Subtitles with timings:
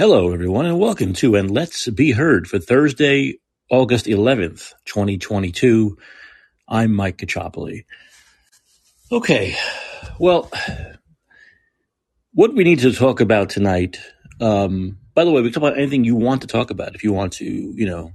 [0.00, 5.98] Hello, everyone, and welcome to And Let's Be Heard for Thursday, August 11th, 2022.
[6.68, 7.84] I'm Mike Kachopoli.
[9.10, 9.56] Okay,
[10.20, 10.52] well,
[12.32, 13.98] what we need to talk about tonight,
[14.40, 16.94] um, by the way, we talk about anything you want to talk about.
[16.94, 18.12] If you want to, you know,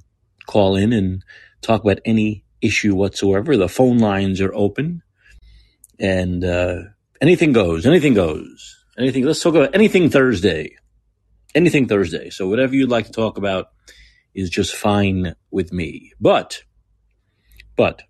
[0.47, 1.21] call in and
[1.61, 5.03] talk about any issue whatsoever, the phone lines are open
[5.99, 6.75] and uh,
[7.19, 8.79] anything goes, anything goes.
[8.97, 10.77] Anything, let's talk about anything Thursday
[11.55, 12.29] anything Thursday.
[12.29, 13.67] So whatever you'd like to talk about
[14.33, 16.13] is just fine with me.
[16.19, 16.63] But,
[17.75, 18.01] but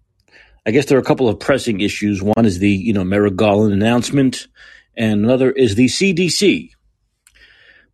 [0.66, 2.22] I guess there are a couple of pressing issues.
[2.22, 4.48] One is the, you know, Merrick Garland announcement
[4.96, 6.70] and another is the CDC.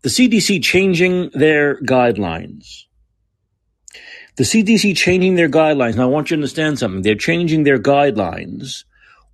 [0.02, 2.84] The CDC changing their guidelines.
[4.38, 5.96] The CDC changing their guidelines.
[5.96, 7.02] Now I want you to understand something.
[7.02, 8.86] They're changing their guidelines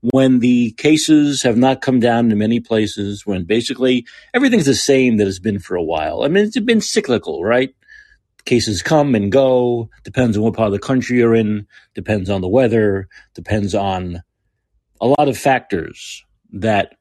[0.01, 5.17] when the cases have not come down in many places, when basically everything's the same
[5.17, 6.23] that it's been for a while.
[6.23, 7.73] I mean, it's been cyclical, right?
[8.45, 12.41] Cases come and go, depends on what part of the country you're in, depends on
[12.41, 14.21] the weather, depends on
[15.01, 16.23] a lot of factors
[16.53, 16.95] that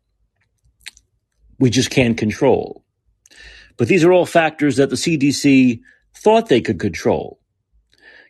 [1.59, 2.84] we just can't control.
[3.77, 5.81] But these are all factors that the CDC
[6.17, 7.41] thought they could control.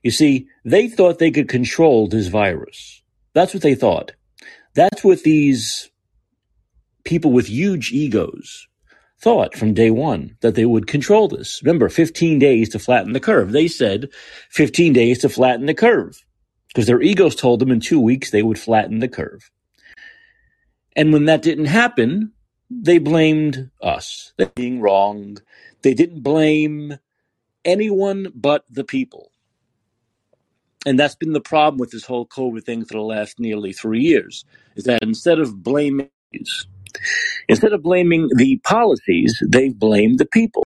[0.02, 3.02] You see, they thought they could control this virus.
[3.32, 4.12] That's what they thought.
[4.74, 5.90] That's what these
[7.04, 8.66] people with huge egos
[9.20, 11.62] thought from day one that they would control this.
[11.62, 13.52] Remember, 15 days to flatten the curve.
[13.52, 14.08] They said
[14.50, 16.24] 15 days to flatten the curve
[16.68, 19.50] because their egos told them in two weeks they would flatten the curve.
[20.96, 22.32] And when that didn't happen,
[22.70, 24.32] they blamed us.
[24.36, 25.38] They being wrong.
[25.82, 26.98] They didn't blame
[27.64, 29.30] anyone but the people.
[30.86, 34.02] And that's been the problem with this whole COVID thing for the last nearly three
[34.02, 34.44] years,
[34.76, 36.10] is that instead of blaming
[37.48, 40.62] instead of blaming the policies, they've blamed the people.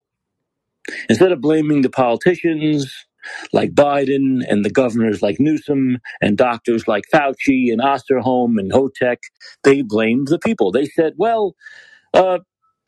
[1.09, 2.93] Instead of blaming the politicians
[3.53, 9.17] like Biden and the governors like Newsom and doctors like Fauci and Osterholm and Hotez,
[9.63, 10.71] they blamed the people.
[10.71, 11.55] They said, well,
[12.13, 12.39] uh,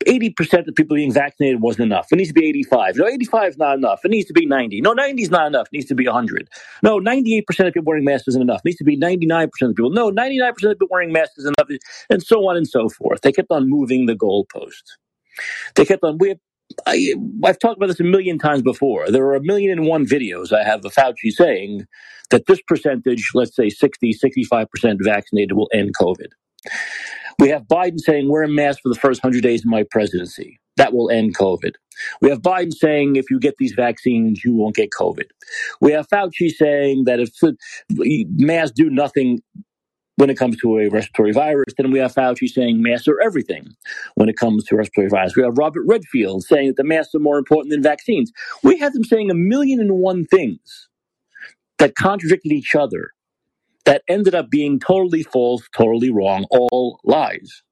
[0.08, 2.08] 80% of people being vaccinated wasn't enough.
[2.10, 2.96] It needs to be 85.
[2.96, 4.00] No, 85 is not enough.
[4.04, 4.80] It needs to be 90.
[4.80, 5.66] No, 90 is not enough.
[5.66, 6.48] It needs to be 100.
[6.82, 8.60] No, 98% of people wearing masks isn't enough.
[8.60, 9.90] It needs to be 99% of people.
[9.90, 11.68] No, 99% of people wearing masks is enough.
[12.08, 13.20] And so on and so forth.
[13.20, 14.96] They kept on moving the goalposts.
[15.74, 16.38] They kept on, we have,
[16.86, 17.14] I,
[17.44, 19.10] I've talked about this a million times before.
[19.10, 21.86] There are a million and one videos I have of Fauci saying
[22.30, 26.28] that this percentage, let's say 60, 65% vaccinated will end COVID.
[27.38, 30.58] We have Biden saying wear a mask for the first 100 days of my presidency.
[30.76, 31.72] That will end COVID.
[32.20, 35.26] We have Biden saying if you get these vaccines, you won't get COVID.
[35.80, 37.30] We have Fauci saying that if
[38.36, 39.40] masks do nothing
[40.16, 43.68] when it comes to a respiratory virus, then we have Fauci saying masks are everything
[44.16, 45.36] when it comes to respiratory virus.
[45.36, 48.32] We have Robert Redfield saying that the masks are more important than vaccines.
[48.64, 50.88] We have them saying a million and one things
[51.78, 53.12] that contradicted each other
[53.88, 57.62] that ended up being totally false, totally wrong, all lies.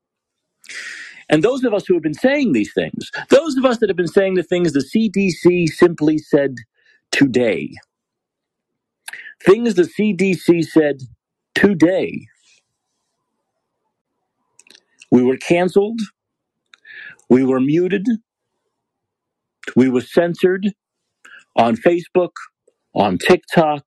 [1.31, 3.97] And those of us who have been saying these things, those of us that have
[3.97, 6.56] been saying the things the CDC simply said
[7.12, 7.72] today,
[9.44, 11.03] things the CDC said
[11.54, 12.27] today,
[15.10, 16.00] we were canceled,
[17.31, 18.06] we were muted,
[19.77, 20.69] we were censored
[21.56, 22.33] on Facebook,
[22.94, 23.84] on TikTok,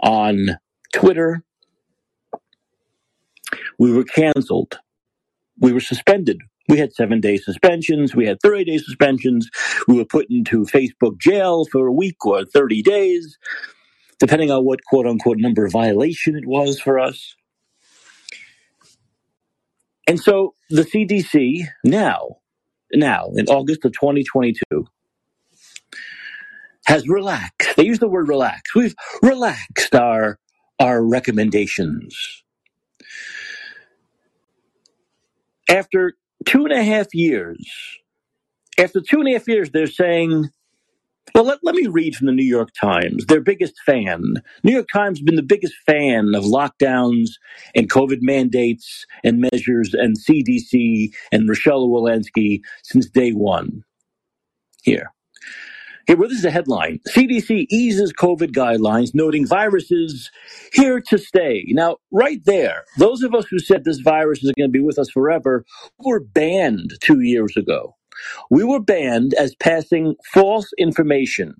[0.00, 0.58] on
[0.92, 1.42] Twitter.
[3.78, 4.78] We were canceled.
[5.58, 6.38] We were suspended.
[6.68, 8.14] We had seven day suspensions.
[8.14, 9.50] We had 30 day suspensions.
[9.88, 13.38] We were put into Facebook jail for a week or 30 days,
[14.20, 17.34] depending on what quote unquote number of violation it was for us.
[20.06, 22.38] And so the CDC now,
[22.92, 24.86] now in August of 2022,
[26.86, 27.76] has relaxed.
[27.76, 28.74] They use the word relax.
[28.74, 30.38] We've relaxed our
[30.78, 32.42] our recommendations.
[35.68, 37.64] After two and a half years,
[38.78, 40.50] after two and a half years, they're saying,
[41.34, 44.34] well, let, let me read from the New York Times, their biggest fan.
[44.64, 47.30] New York Times has been the biggest fan of lockdowns
[47.74, 53.84] and COVID mandates and measures and CDC and Rochelle Walensky since day one.
[54.82, 55.12] Here.
[56.06, 57.00] Here, well, this is a headline.
[57.10, 60.30] CDC eases COVID guidelines, noting viruses
[60.72, 61.64] here to stay.
[61.68, 64.98] Now, right there, those of us who said this virus is going to be with
[64.98, 65.64] us forever
[66.00, 67.96] were banned two years ago.
[68.50, 71.54] We were banned as passing false information.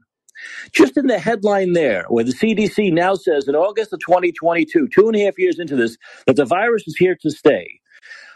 [0.73, 5.09] Just in the headline there, where the CDC now says in August of 2022, two
[5.09, 5.97] and a half years into this,
[6.27, 7.81] that the virus is here to stay.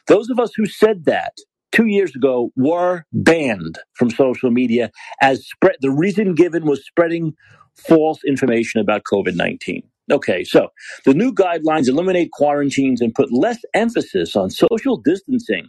[0.07, 1.35] Those of us who said that
[1.77, 4.91] two years ago were banned from social media
[5.21, 5.77] as spread.
[5.83, 7.35] The reason given was spreading
[7.77, 9.83] false information about COVID 19.
[10.11, 10.69] Okay, so
[11.05, 15.67] the new guidelines eliminate quarantines and put less emphasis on social distancing,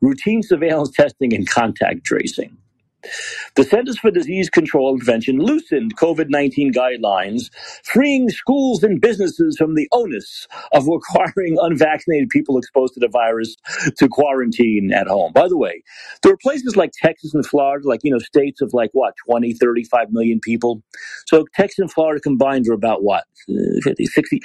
[0.00, 2.56] routine surveillance testing, and contact tracing.
[3.54, 7.50] The Centers for Disease Control and Prevention loosened COVID 19 guidelines,
[7.84, 13.56] freeing schools and businesses from the onus of requiring unvaccinated people exposed to the virus
[13.96, 15.32] to quarantine at home.
[15.32, 15.82] By the way,
[16.22, 19.54] there are places like Texas and Florida, like, you know, states of like what, 20,
[19.54, 20.82] 35 million people.
[21.26, 24.40] So Texas and Florida combined are about what, uh, 50, 60,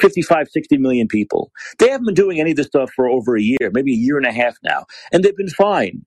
[0.00, 1.50] 55, 60 million people.
[1.78, 4.18] They haven't been doing any of this stuff for over a year, maybe a year
[4.18, 6.04] and a half now, and they've been fine.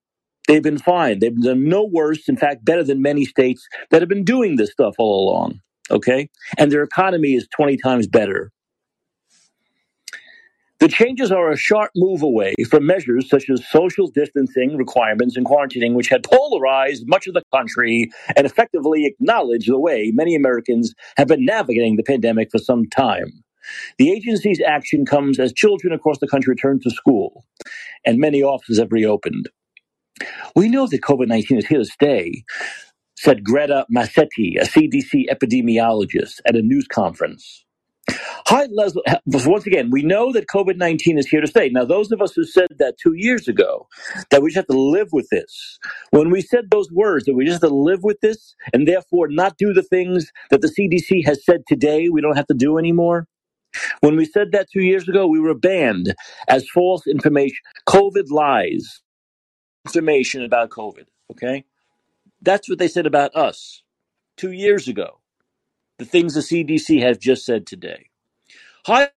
[0.49, 1.19] They've been fine.
[1.19, 4.71] They've done no worse, in fact, better than many states that have been doing this
[4.71, 5.59] stuff all along.
[5.91, 6.27] Okay?
[6.57, 8.51] And their economy is 20 times better.
[10.79, 15.45] The changes are a sharp move away from measures such as social distancing requirements and
[15.45, 20.95] quarantining, which had polarized much of the country and effectively acknowledged the way many Americans
[21.17, 23.43] have been navigating the pandemic for some time.
[23.99, 27.45] The agency's action comes as children across the country return to school,
[28.03, 29.47] and many offices have reopened.
[30.55, 32.43] We know that COVID 19 is here to stay,
[33.17, 37.65] said Greta Massetti, a CDC epidemiologist, at a news conference.
[38.47, 39.03] Hi, Leslie.
[39.27, 41.69] Once again, we know that COVID 19 is here to stay.
[41.69, 43.87] Now, those of us who said that two years ago,
[44.31, 45.79] that we just have to live with this,
[46.11, 49.27] when we said those words, that we just have to live with this and therefore
[49.29, 52.77] not do the things that the CDC has said today we don't have to do
[52.77, 53.27] anymore,
[54.01, 56.15] when we said that two years ago, we were banned
[56.47, 57.57] as false information,
[57.87, 59.01] COVID lies
[59.85, 61.05] information about COVID.
[61.31, 61.65] Okay.
[62.41, 63.83] That's what they said about us
[64.37, 65.19] two years ago.
[65.99, 68.09] The things the CDC has just said today.
[68.85, 69.09] High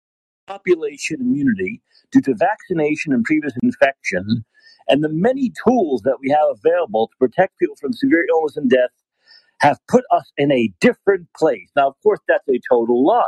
[0.47, 1.83] population immunity
[2.13, 4.45] due to vaccination and previous infection,
[4.89, 8.71] and the many tools that we have available to protect people from severe illness and
[8.71, 8.91] death
[9.61, 11.71] have put us in a different place.
[11.77, 13.25] Now, of course, that's a total lie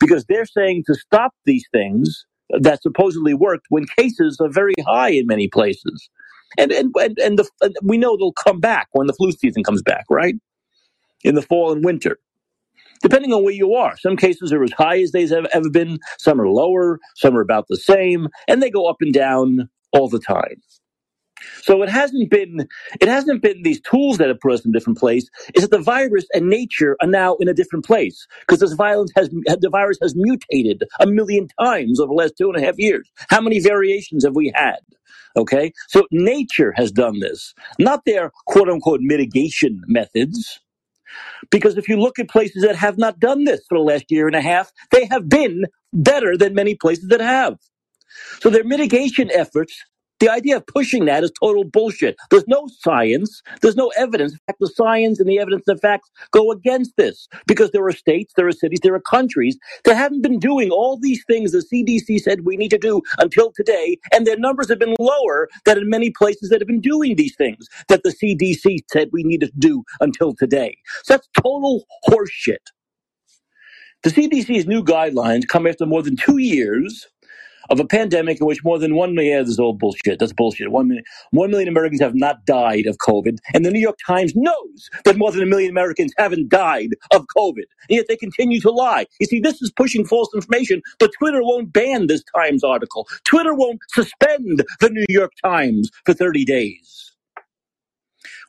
[0.00, 5.10] because they're saying to stop these things that supposedly worked when cases are very high
[5.10, 6.10] in many places
[6.58, 7.48] and and and, and the,
[7.82, 10.34] we know they'll come back when the flu season comes back, right?
[11.24, 12.18] In the fall and winter,
[13.02, 13.96] depending on where you are.
[13.98, 15.98] Some cases are as high as they've ever been.
[16.18, 17.00] Some are lower.
[17.16, 20.62] Some are about the same, and they go up and down all the time.
[21.62, 22.68] So it hasn't been
[23.00, 25.28] it hasn't been these tools that have put us in a different place.
[25.54, 29.12] Is that the virus and nature are now in a different place because this violence
[29.16, 32.76] has the virus has mutated a million times over the last two and a half
[32.78, 33.10] years.
[33.30, 34.78] How many variations have we had?
[35.36, 40.60] Okay, so nature has done this, not their quote unquote mitigation methods.
[41.50, 44.26] Because if you look at places that have not done this for the last year
[44.26, 47.58] and a half, they have been better than many places that have.
[48.40, 49.74] So their mitigation efforts
[50.22, 52.16] the idea of pushing that is total bullshit.
[52.30, 53.42] There's no science.
[53.62, 54.34] There's no evidence.
[54.34, 57.86] In fact, the science and the evidence and the facts go against this because there
[57.86, 61.52] are states, there are cities, there are countries that haven't been doing all these things
[61.52, 65.48] the CDC said we need to do until today, and their numbers have been lower
[65.66, 69.24] than in many places that have been doing these things that the CDC said we
[69.24, 70.78] needed to do until today.
[71.04, 72.58] So that's total horseshit.
[74.04, 77.08] The CDC's new guidelines come after more than two years
[77.72, 80.18] of a pandemic in which more than one million, yeah, this is all bullshit.
[80.18, 80.70] That's bullshit.
[80.70, 83.38] One million, one million Americans have not died of COVID.
[83.54, 87.24] And the New York Times knows that more than a million Americans haven't died of
[87.34, 87.64] COVID.
[87.88, 89.06] And yet they continue to lie.
[89.20, 93.08] You see, this is pushing false information, but Twitter won't ban this Times article.
[93.24, 97.11] Twitter won't suspend the New York Times for 30 days.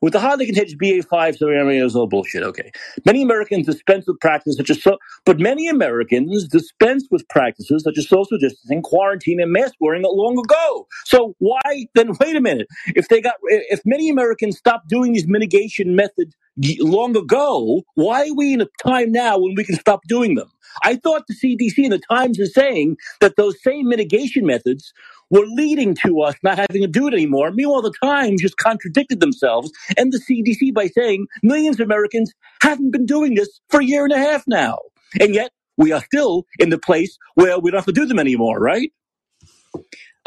[0.04, 2.44] With the highly contagious BA5 variant, is all bullshit.
[2.44, 2.74] Okay.
[3.06, 7.98] Many Americans dispense with practices such as so, but many Americans dispense with practices such
[7.98, 10.88] as social distancing, quarantine, and mask wearing long ago.
[11.06, 12.12] So why then?
[12.20, 12.68] Wait a minute.
[12.88, 18.36] If they got, if many Americans stopped doing these mitigation methods long ago, why are
[18.36, 20.50] we in a time now when we can stop doing them?
[20.84, 24.94] I thought the CDC and the Times is saying that those same mitigation methods
[25.30, 27.52] were leading to us not having to do it anymore.
[27.52, 32.92] Meanwhile, the Times just contradicted themselves and the CDC by saying millions of Americans haven't
[32.92, 34.80] been doing this for a year and a half now.
[35.20, 38.20] And yet we are still in the place where we don't have to do them
[38.20, 38.92] anymore, right?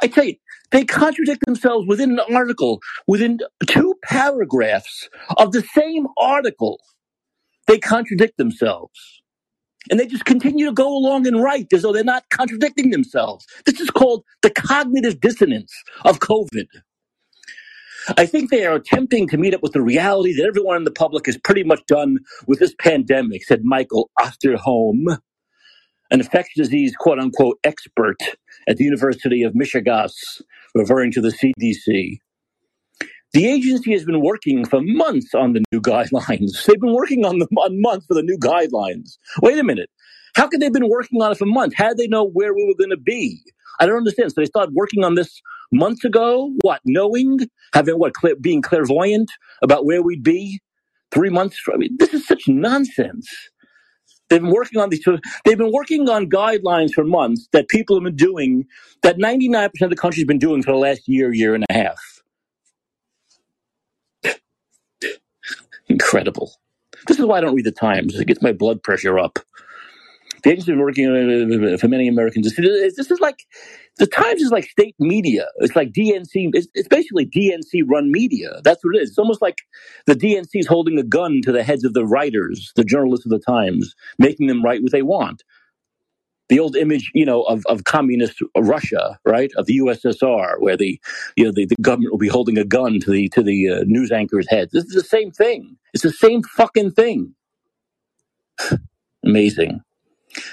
[0.02, 0.34] I tell you,
[0.76, 6.78] they contradict themselves within an article, within two paragraphs of the same article.
[7.66, 9.22] They contradict themselves
[9.90, 13.46] and they just continue to go along and write as though they're not contradicting themselves.
[13.64, 15.72] This is called the cognitive dissonance
[16.04, 16.66] of COVID.
[18.18, 20.90] I think they are attempting to meet up with the reality that everyone in the
[20.90, 25.18] public is pretty much done with this pandemic, said Michael Osterholm,
[26.10, 28.18] an infectious disease quote unquote expert
[28.68, 30.08] at the University of Michigan,
[30.76, 32.18] referring to the CDC.
[33.32, 36.64] The agency has been working for months on the new guidelines.
[36.66, 39.18] They've been working on the on months for the new guidelines.
[39.42, 39.90] Wait a minute.
[40.34, 41.74] How could they have been working on it for months?
[41.76, 43.42] How did they know where we were going to be?
[43.80, 44.32] I don't understand.
[44.32, 45.40] So they started working on this
[45.72, 46.52] months ago.
[46.62, 46.80] What?
[46.84, 47.40] Knowing,
[47.72, 48.12] having what?
[48.40, 49.30] Being clairvoyant
[49.62, 50.60] about where we'd be
[51.10, 51.58] three months.
[51.58, 53.28] From, I mean, this is such nonsense.
[54.28, 55.04] They've been working on these.
[55.44, 58.66] They've been working on guidelines for months that people have been doing.
[59.02, 61.64] That ninety nine percent of the country's been doing for the last year, year and
[61.70, 62.00] a half.
[65.88, 66.52] Incredible.
[67.06, 68.18] This is why I don't read the Times.
[68.18, 69.38] It gets my blood pressure up.
[70.42, 72.54] The agency's been working for many Americans.
[72.56, 73.44] This is like
[73.98, 75.46] the Times is like state media.
[75.58, 76.50] It's like DNC.
[76.54, 78.60] It's, it's basically DNC run media.
[78.64, 79.10] That's what it is.
[79.10, 79.58] It's almost like
[80.06, 83.30] the DNC is holding a gun to the heads of the writers, the journalists of
[83.30, 85.44] the Times, making them write what they want.
[86.50, 91.00] The old image, you know, of, of communist Russia, right, of the USSR, where the,
[91.36, 93.84] you know, the, the government will be holding a gun to the to the uh,
[93.86, 94.70] news anchor's head.
[94.72, 95.76] This is the same thing.
[95.94, 97.34] It's the same fucking thing.
[99.24, 99.82] Amazing.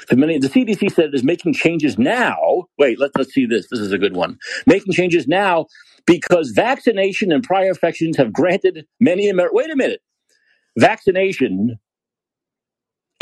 [0.08, 2.66] For many, the CDC said it is making changes now.
[2.78, 3.68] Wait, let's, let's see this.
[3.70, 4.38] This is a good one.
[4.66, 5.68] Making changes now
[6.06, 9.56] because vaccination and prior infections have granted many Americans.
[9.56, 10.02] Wait a minute.
[10.78, 11.80] Vaccination,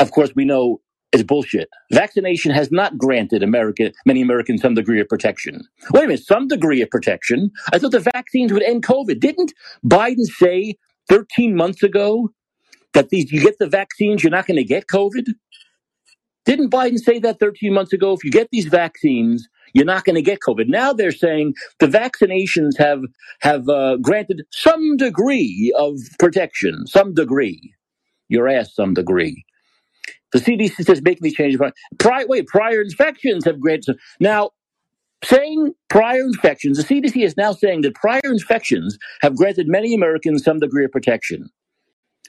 [0.00, 0.80] of course, we know
[1.12, 1.68] is bullshit.
[1.92, 5.60] Vaccination has not granted America, many Americans some degree of protection.
[5.90, 7.50] Wait a minute, some degree of protection?
[7.72, 9.20] I thought the vaccines would end COVID.
[9.20, 9.52] Didn't
[9.84, 10.76] Biden say
[11.08, 12.30] 13 months ago
[12.94, 15.26] that these you get the vaccines, you're not going to get COVID?
[16.44, 18.12] Didn't Biden say that 13 months ago?
[18.12, 20.68] If you get these vaccines, you're not going to get COVID.
[20.68, 23.02] Now they're saying the vaccinations have
[23.40, 27.74] have uh, granted some degree of protection, some degree.
[28.28, 29.44] You're asked some degree.
[30.32, 31.60] The CDC says making these changes.
[31.98, 33.98] Prior, wait, prior infections have granted.
[34.18, 34.50] Now,
[35.24, 40.42] saying prior infections, the CDC is now saying that prior infections have granted many Americans
[40.42, 41.50] some degree of protection.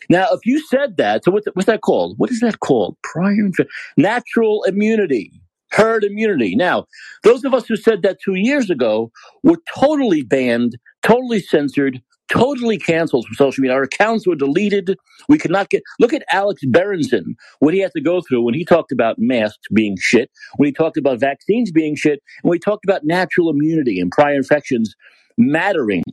[0.09, 2.15] Now, if you said that, so what's, what's that called?
[2.17, 2.97] What is that called?
[3.03, 3.49] Prior
[3.97, 5.31] natural immunity,
[5.71, 6.55] herd immunity.
[6.55, 6.85] Now,
[7.23, 9.11] those of us who said that two years ago
[9.43, 13.75] were totally banned, totally censored, totally canceled from social media.
[13.75, 14.97] Our accounts were deleted.
[15.29, 15.83] We could not get.
[15.99, 19.67] Look at Alex Berenson, what he had to go through when he talked about masks
[19.73, 23.49] being shit, when he talked about vaccines being shit, and when he talked about natural
[23.49, 24.95] immunity and prior infections
[25.37, 26.03] mattering,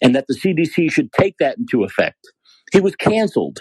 [0.00, 2.32] and that the CDC should take that into effect.
[2.72, 3.60] He was canceled.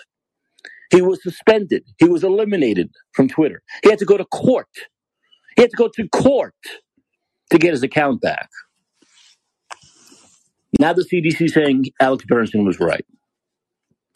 [0.92, 1.84] He was suspended.
[2.00, 3.62] He was eliminated from Twitter.
[3.84, 4.68] He had to go to court.
[5.56, 6.56] He had to go to court
[7.52, 8.50] to get his account back.
[10.80, 13.06] Now the CDC saying Alex Berenson was right,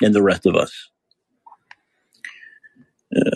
[0.02, 0.74] and the rest of us.
[3.16, 3.32] Uh,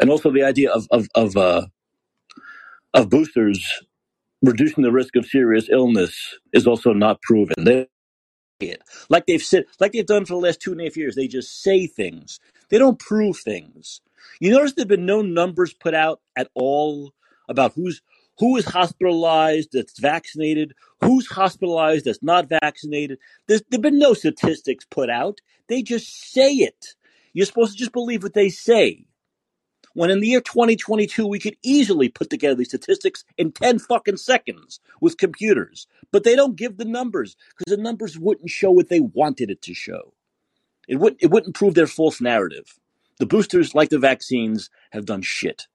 [0.00, 1.66] and also the idea of of of, uh,
[2.94, 3.64] of boosters
[4.42, 6.16] reducing the risk of serious illness
[6.52, 7.54] is also not proven.
[7.58, 7.86] They
[8.60, 8.82] it.
[9.08, 11.14] Like they've said, like they've done for the last two and a half years.
[11.14, 12.40] They just say things.
[12.70, 14.00] They don't prove things.
[14.40, 17.12] You notice there've been no numbers put out at all
[17.48, 18.00] about who's
[18.38, 23.18] who is hospitalized that's vaccinated, who's hospitalized that's not vaccinated.
[23.46, 25.40] There's there've been no statistics put out.
[25.68, 26.94] They just say it.
[27.32, 29.06] You're supposed to just believe what they say.
[29.94, 34.16] When in the year 2022, we could easily put together these statistics in 10 fucking
[34.16, 35.86] seconds with computers.
[36.10, 39.62] But they don't give the numbers because the numbers wouldn't show what they wanted it
[39.62, 40.12] to show.
[40.88, 42.78] It wouldn't, it wouldn't prove their false narrative.
[43.18, 45.68] The boosters, like the vaccines, have done shit.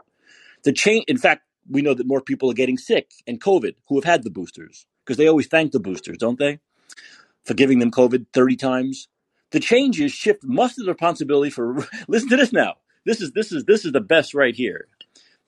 [0.64, 3.96] The change, in fact, we know that more people are getting sick and COVID who
[3.96, 6.60] have had the boosters because they always thank the boosters, don't they?
[7.46, 9.08] For giving them COVID 30 times.
[9.52, 13.52] The changes shift much of the responsibility for, listen to this now, this is this
[13.52, 14.88] is this is the best right here.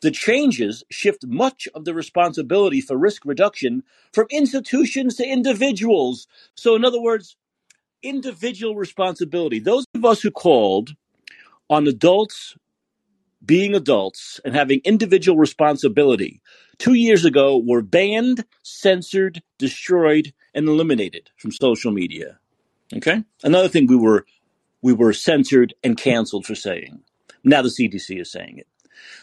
[0.01, 6.27] The changes shift much of the responsibility for risk reduction from institutions to individuals.
[6.55, 7.37] So, in other words,
[8.01, 9.59] individual responsibility.
[9.59, 10.95] Those of us who called
[11.69, 12.55] on adults
[13.43, 16.41] being adults and having individual responsibility
[16.77, 22.39] two years ago were banned, censored, destroyed, and eliminated from social media.
[22.95, 23.23] Okay?
[23.43, 24.25] Another thing we were
[24.81, 27.03] we were censored and canceled for saying.
[27.43, 28.67] Now the CDC is saying it.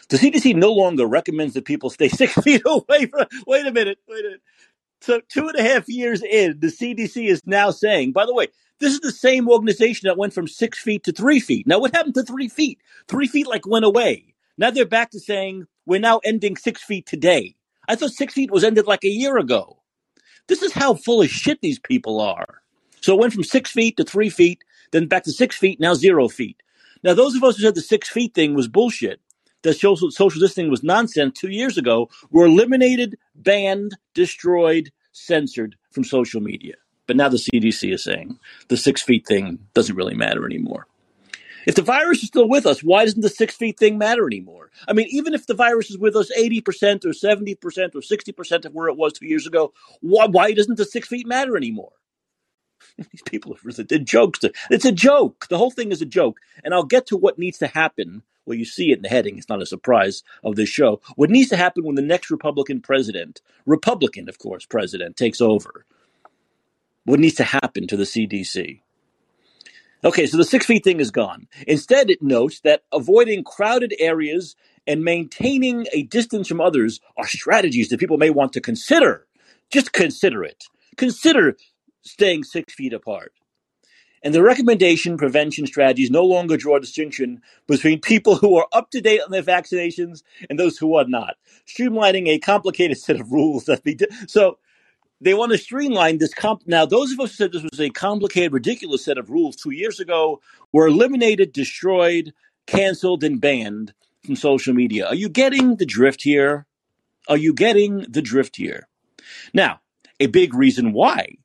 [0.09, 3.27] The CDC no longer recommends that people stay six feet away from.
[3.47, 3.99] Wait a minute.
[4.07, 4.41] Wait a minute.
[5.01, 8.11] So two and a half years in, the CDC is now saying.
[8.11, 8.47] By the way,
[8.79, 11.67] this is the same organization that went from six feet to three feet.
[11.67, 12.79] Now, what happened to three feet?
[13.07, 14.33] Three feet like went away.
[14.57, 17.55] Now they're back to saying we're now ending six feet today.
[17.87, 19.79] I thought six feet was ended like a year ago.
[20.47, 22.61] This is how full of shit these people are.
[23.01, 25.93] So it went from six feet to three feet, then back to six feet, now
[25.93, 26.61] zero feet.
[27.03, 29.21] Now, those of us who said the six feet thing was bullshit,
[29.61, 36.03] that social, social distancing was nonsense two years ago, were eliminated, banned, destroyed, censored from
[36.03, 36.75] social media.
[37.07, 38.37] But now the CDC is saying
[38.67, 40.87] the six feet thing doesn't really matter anymore.
[41.65, 44.71] If the virus is still with us, why doesn't the six feet thing matter anymore?
[44.87, 47.55] I mean, even if the virus is with us 80% or 70%
[47.95, 51.27] or 60% of where it was two years ago, why, why doesn't the six feet
[51.27, 51.91] matter anymore?
[52.97, 54.39] These people are the jokes.
[54.69, 55.47] It's a joke.
[55.49, 56.39] The whole thing is a joke.
[56.63, 58.23] And I'll get to what needs to happen.
[58.45, 59.37] Well, you see it in the heading.
[59.37, 61.01] It's not a surprise of this show.
[61.15, 65.85] What needs to happen when the next Republican president, Republican, of course, president, takes over?
[67.05, 68.81] What needs to happen to the CDC?
[70.03, 71.47] Okay, so the six feet thing is gone.
[71.67, 74.55] Instead, it notes that avoiding crowded areas
[74.87, 79.27] and maintaining a distance from others are strategies that people may want to consider.
[79.69, 80.63] Just consider it.
[80.97, 81.57] Consider
[82.01, 83.33] staying six feet apart.
[84.21, 88.91] And the recommendation prevention strategies no longer draw a distinction between people who are up
[88.91, 93.31] to date on their vaccinations and those who are not, streamlining a complicated set of
[93.31, 93.95] rules that be.
[93.95, 94.57] Di- so
[95.21, 96.33] they want to streamline this.
[96.33, 99.55] Comp- now, those of us who said this was a complicated, ridiculous set of rules
[99.55, 100.41] two years ago
[100.73, 102.33] were eliminated, destroyed,
[102.67, 103.93] canceled, and banned
[104.25, 105.07] from social media.
[105.07, 106.65] Are you getting the drift here?
[107.27, 108.87] Are you getting the drift here?
[109.53, 109.81] Now,
[110.19, 111.37] a big reason why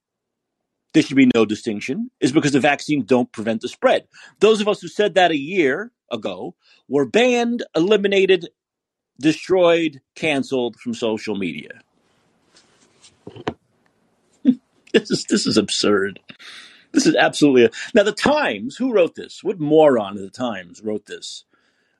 [0.94, 4.06] there should be no distinction is because the vaccines don't prevent the spread.
[4.38, 6.54] Those of us who said that a year ago
[6.88, 8.48] were banned, eliminated,
[9.20, 11.80] destroyed, canceled from social media.
[14.92, 16.20] this is this is absurd.
[16.92, 18.76] This is absolutely a, now the Times.
[18.76, 19.42] Who wrote this?
[19.42, 21.44] What moron of the Times wrote this?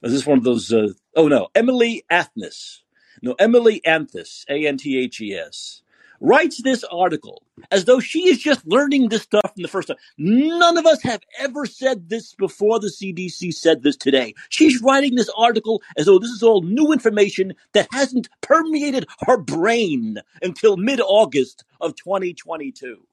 [0.05, 0.73] Is this one of those?
[0.73, 2.83] Uh, oh no, Emily Athnes.
[3.23, 4.45] No, Emily Anthes.
[4.49, 5.83] A N T H E S
[6.21, 9.97] writes this article as though she is just learning this stuff from the first time.
[10.19, 14.35] None of us have ever said this before the CDC said this today.
[14.49, 19.37] She's writing this article as though this is all new information that hasn't permeated her
[19.37, 23.07] brain until mid August of 2022.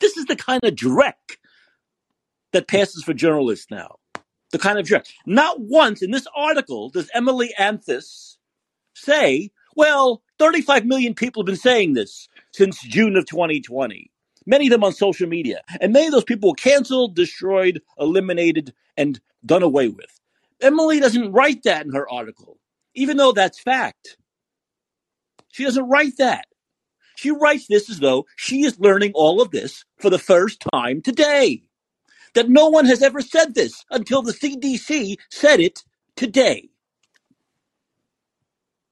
[0.00, 1.38] This is the kind of dreck
[2.52, 3.96] that passes for journalists now.
[4.50, 5.06] The kind of dreck.
[5.26, 8.38] Not once in this article does Emily Anthes
[8.94, 14.10] say, well, 35 million people have been saying this since June of 2020.
[14.46, 15.62] Many of them on social media.
[15.80, 20.20] And many of those people were canceled, destroyed, eliminated, and done away with.
[20.60, 22.58] Emily doesn't write that in her article,
[22.94, 24.18] even though that's fact.
[25.52, 26.46] She doesn't write that.
[27.16, 31.02] She writes this as though she is learning all of this for the first time
[31.02, 31.62] today.
[32.34, 35.84] That no one has ever said this until the CDC said it
[36.16, 36.70] today.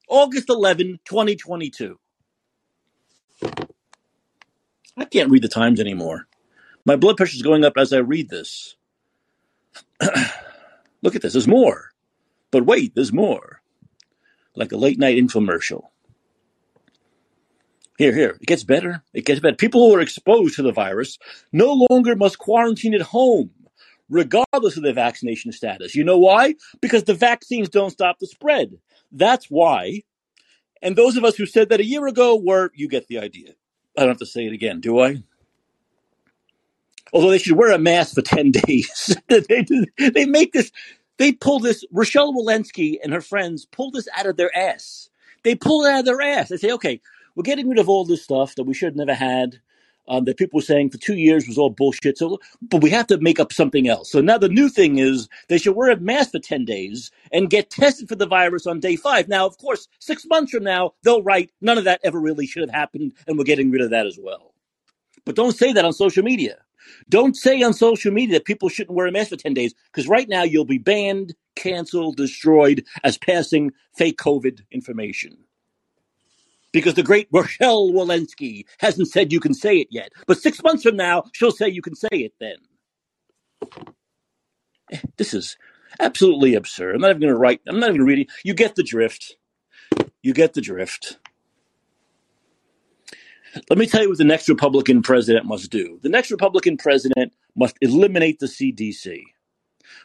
[0.09, 1.99] August 11, 2022.
[4.97, 6.27] I can't read the Times anymore.
[6.85, 8.77] My blood pressure is going up as I read this.
[11.03, 11.33] Look at this.
[11.33, 11.91] There's more.
[12.51, 13.61] But wait, there's more.
[14.55, 15.89] Like a late night infomercial.
[17.99, 18.39] Here, here.
[18.41, 19.03] It gets better.
[19.13, 19.57] It gets better.
[19.57, 21.19] People who are exposed to the virus
[21.53, 23.51] no longer must quarantine at home,
[24.09, 25.95] regardless of their vaccination status.
[25.95, 26.55] You know why?
[26.81, 28.79] Because the vaccines don't stop the spread.
[29.13, 30.03] That's why.
[30.83, 33.53] And those of us who said that a year ago were, you get the idea.
[33.97, 35.23] I don't have to say it again, do I?
[37.13, 39.17] Although they should wear a mask for 10 days.
[39.29, 39.67] they,
[40.11, 40.73] they make this,
[41.19, 45.11] they pull this, Rochelle Walensky and her friends pull this out of their ass.
[45.45, 46.51] They pull it out of their ass.
[46.51, 47.01] They say, okay,
[47.35, 49.61] we're getting rid of all this stuff that we should have never had
[50.09, 52.19] um, that people were saying for two years was all bullshit.
[52.19, 54.11] So, but we have to make up something else.
[54.11, 57.51] So now the new thing is they should wear a mask for 10 days and
[57.51, 59.29] get tested for the virus on day five.
[59.29, 62.63] Now, of course, six months from now, they'll write, none of that ever really should
[62.63, 64.55] have happened, and we're getting rid of that as well.
[65.25, 66.59] But don't say that on social media.
[67.09, 70.09] Don't say on social media that people shouldn't wear a mask for 10 days, because
[70.09, 75.37] right now you'll be banned, canceled, destroyed as passing fake COVID information
[76.77, 80.13] because the great Rochelle Walensky hasn't said you can say it yet.
[80.27, 82.57] But six months from now, she'll say you can say it then.
[84.93, 85.57] Eh, this is
[85.99, 86.95] absolutely absurd.
[86.95, 88.33] I'm not even going to write, I'm not even going to read it.
[88.45, 89.37] You get the drift.
[90.23, 91.17] You get the drift.
[93.71, 95.99] Let me tell you what the next Republican president must do.
[96.03, 99.23] The next Republican president must eliminate the CDC,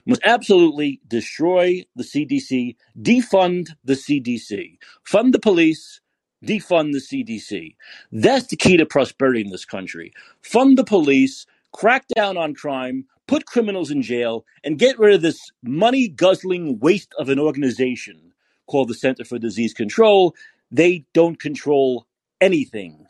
[0.06, 6.00] must absolutely destroy the CDC, defund the CDC, fund the police,
[6.46, 7.76] defund the CDC.
[8.12, 10.14] That's the key to prosperity in this country.
[10.42, 15.22] Fund the police, crack down on crime, put criminals in jail, and get rid of
[15.22, 18.34] this money guzzling waste of an organization
[18.68, 20.36] called the Center for Disease Control.
[20.72, 22.08] They don't control
[22.40, 23.06] anything.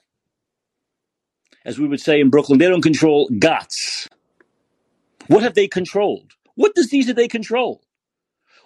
[1.63, 4.10] As we would say in Brooklyn, they don't control guts.
[5.28, 6.34] What have they controlled?
[6.56, 7.82] What disease did they control?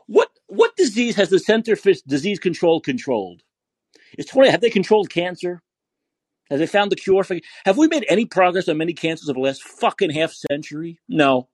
[0.08, 3.43] What what disease has the Center for Disease Control controlled?
[4.17, 4.49] It's 20.
[4.49, 5.62] Have they controlled cancer?
[6.49, 7.38] Have they found the cure for?
[7.65, 10.99] Have we made any progress on many cancers over the last fucking half century?
[11.10, 11.49] No.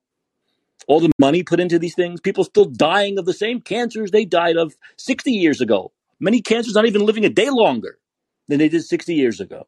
[0.88, 4.26] All the money put into these things, people still dying of the same cancers they
[4.26, 5.92] died of 60 years ago.
[6.20, 8.00] Many cancers not even living a day longer
[8.48, 9.68] than they did 60 years ago.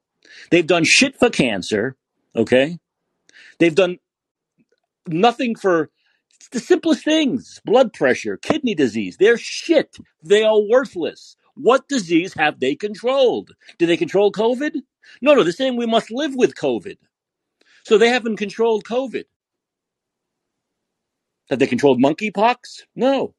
[0.50, 1.96] They've done shit for cancer,
[2.36, 2.80] okay?
[3.60, 4.00] They've done
[5.08, 5.90] nothing for
[6.52, 9.18] the simplest things blood pressure, kidney disease.
[9.18, 9.96] They're shit.
[10.22, 11.36] They are worthless.
[11.56, 13.52] What disease have they controlled?
[13.78, 14.82] Do they control COVID?
[15.22, 16.98] No, no, they're saying we must live with COVID.
[17.86, 19.26] So they haven't controlled COVID.
[21.50, 22.84] Have they controlled monkeypox?
[22.96, 23.36] No.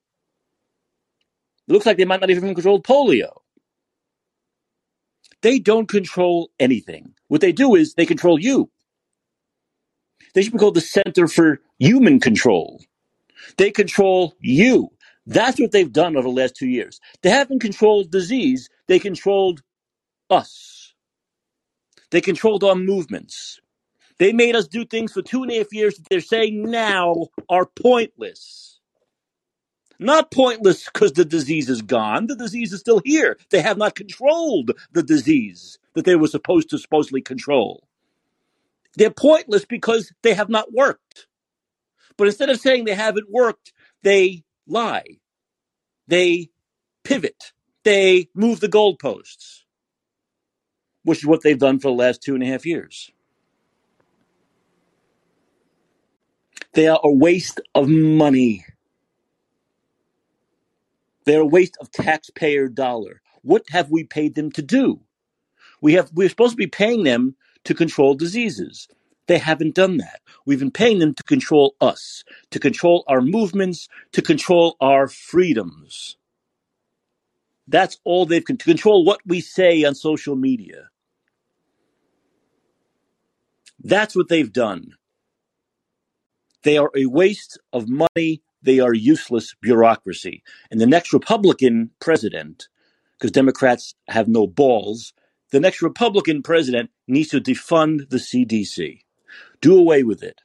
[1.68, 3.32] It looks like they might not even control polio.
[5.42, 7.14] They don't control anything.
[7.28, 8.70] What they do is they control you.
[10.34, 12.82] They should be called the Center for Human Control.
[13.56, 14.90] They control you.
[15.26, 17.00] That's what they've done over the last two years.
[17.22, 19.62] They haven't controlled disease, they controlled
[20.30, 20.94] us.
[22.10, 23.60] They controlled our movements.
[24.18, 27.28] They made us do things for two and a half years that they're saying now
[27.50, 28.80] are pointless.
[29.98, 32.26] Not pointless because the disease is gone.
[32.26, 33.38] The disease is still here.
[33.50, 37.88] They have not controlled the disease that they were supposed to supposedly control.
[38.96, 41.28] They're pointless because they have not worked.
[42.18, 45.18] But instead of saying they haven't worked, they lie.
[46.08, 46.50] They
[47.04, 47.52] pivot.
[47.84, 49.62] They move the goalposts,
[51.04, 53.10] which is what they've done for the last two and a half years.
[56.74, 58.66] They are a waste of money.
[61.26, 63.22] They're a waste of taxpayer dollar.
[63.42, 65.00] What have we paid them to do?
[65.82, 68.88] We have we're supposed to be paying them to control diseases.
[69.26, 70.20] They haven't done that.
[70.44, 76.16] We've been paying them to control us, to control our movements, to control our freedoms.
[77.66, 80.90] That's all they've to control what we say on social media.
[83.82, 84.94] That's what they've done.
[86.62, 88.42] They are a waste of money.
[88.62, 90.42] They are useless bureaucracy.
[90.70, 92.68] And the next Republican president,
[93.12, 95.12] because Democrats have no balls,
[95.50, 99.03] the next Republican president needs to defund the CDC.
[99.60, 100.40] Do away with it.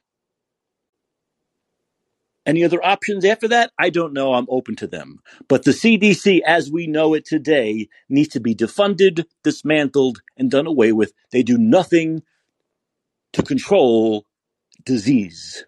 [2.46, 3.70] Any other options after that?
[3.78, 4.34] I don't know.
[4.34, 5.20] I'm open to them.
[5.48, 10.66] But the CDC, as we know it today, needs to be defunded, dismantled, and done
[10.66, 11.12] away with.
[11.32, 12.22] They do nothing
[13.34, 14.26] to control
[14.84, 15.64] disease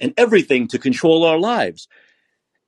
[0.00, 1.88] and everything to control our lives.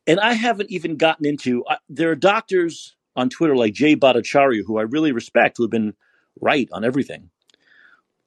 [0.06, 4.62] And I haven't even gotten into, uh, there are doctors on Twitter like Jay Bhattacharya,
[4.66, 5.94] who I really respect, who have been
[6.40, 7.30] right on everything,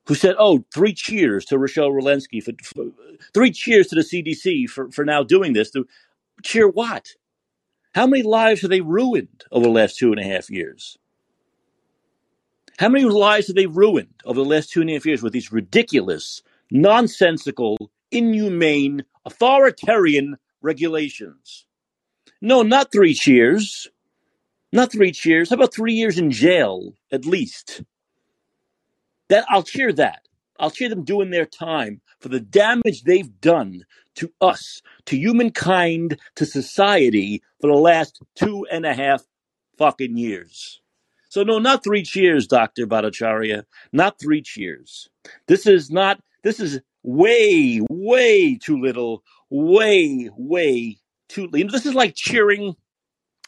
[0.06, 2.86] who said, oh, three cheers to Rochelle Walensky, for, for,
[3.34, 5.72] three cheers to the CDC for, for now doing this.
[5.72, 5.88] To,
[6.44, 7.10] cheer what?
[7.96, 10.98] How many lives have they ruined over the last two and a half years?
[12.80, 15.32] How many lives have they ruined over the last two and a half years with
[15.32, 21.66] these ridiculous, nonsensical, inhumane, authoritarian regulations.
[22.42, 23.88] No, not three cheers.
[24.72, 25.50] Not three cheers.
[25.50, 27.84] How about three years in jail, at least?
[29.30, 30.28] That I'll cheer that.
[30.60, 36.20] I'll cheer them doing their time for the damage they've done to us, to humankind,
[36.36, 39.24] to society for the last two and a half
[39.78, 40.82] fucking years.
[41.30, 42.86] So no, not three cheers, Dr.
[42.86, 43.64] Bhattacharya.
[43.92, 45.10] Not three cheers.
[45.48, 50.98] This is not, this is way, way too little, way, way
[51.30, 51.50] too.
[51.52, 52.76] Know, this is like cheering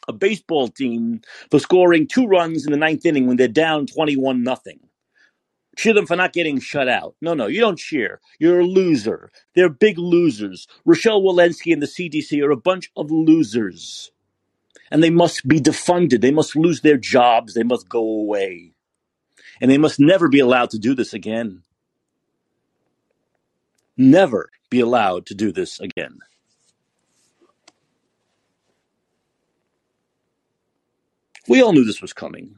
[0.08, 4.42] a baseball team for scoring two runs in the ninth inning when they're down twenty-one
[4.42, 4.80] nothing.
[5.76, 7.14] Cheer them for not getting shut out.
[7.20, 8.20] No, no, you don't cheer.
[8.38, 9.30] You're a loser.
[9.54, 10.66] They're big losers.
[10.84, 14.10] Rochelle Walensky and the CDC are a bunch of losers.
[14.90, 16.20] And they must be defunded.
[16.20, 17.54] They must lose their jobs.
[17.54, 18.72] They must go away.
[19.60, 21.62] And they must never be allowed to do this again
[23.96, 26.18] never be allowed to do this again.
[31.48, 32.56] We all knew this was coming.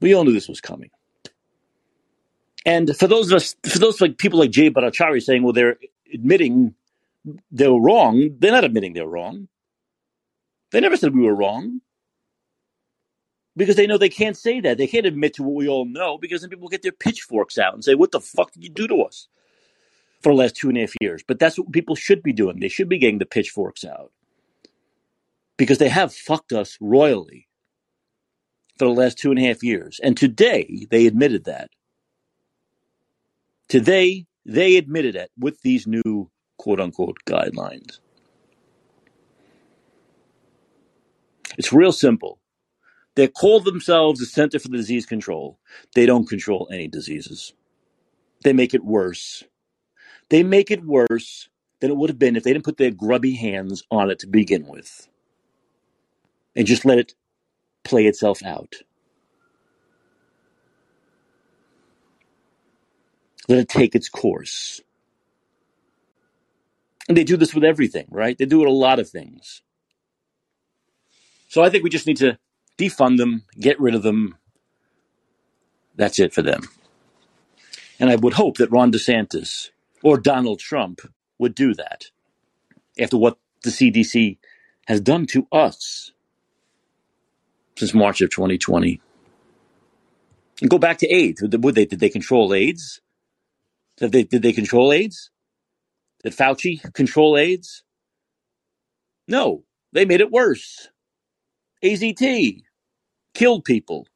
[0.00, 0.90] We all knew this was coming.
[2.64, 5.76] And for those of us, for those like people like Jay Bhattacharya saying, well, they're
[6.12, 6.74] admitting
[7.50, 9.48] they were wrong, they're not admitting they're wrong.
[10.70, 11.80] They never said we were wrong.
[13.54, 14.78] Because they know they can't say that.
[14.78, 17.74] They can't admit to what we all know because then people get their pitchforks out
[17.74, 19.28] and say, What the fuck did you do to us?
[20.22, 21.22] for the last two and a half years.
[21.26, 22.60] But that's what people should be doing.
[22.60, 24.12] They should be getting the pitchforks out
[25.56, 27.48] because they have fucked us royally
[28.78, 30.00] for the last two and a half years.
[30.02, 31.70] And today they admitted that.
[33.72, 38.00] Today they admitted it with these new quote unquote guidelines.
[41.56, 42.38] It's real simple.
[43.14, 45.58] They call themselves the Center for Disease Control.
[45.94, 47.54] They don't control any diseases.
[48.44, 49.42] They make it worse.
[50.28, 51.48] They make it worse
[51.80, 54.26] than it would have been if they didn't put their grubby hands on it to
[54.26, 55.08] begin with
[56.54, 57.14] and just let it
[57.84, 58.74] play itself out.
[63.48, 64.80] Let it take its course.
[67.08, 68.38] And they do this with everything, right?
[68.38, 69.62] They do it a lot of things.
[71.48, 72.38] So I think we just need to
[72.78, 74.36] defund them, get rid of them.
[75.96, 76.62] That's it for them.
[78.00, 79.70] And I would hope that Ron DeSantis
[80.02, 81.00] or Donald Trump
[81.38, 82.06] would do that
[83.00, 84.38] after what the CDC
[84.88, 86.12] has done to us
[87.76, 89.00] since March of 2020.
[90.60, 91.42] And go back to AIDS.
[91.42, 93.00] Would they, did they control AIDS?
[94.02, 95.30] Did they, did they control AIDS?
[96.24, 97.84] Did Fauci control AIDS?
[99.28, 99.62] No,
[99.92, 100.88] they made it worse.
[101.84, 102.62] AZT
[103.32, 104.08] killed people.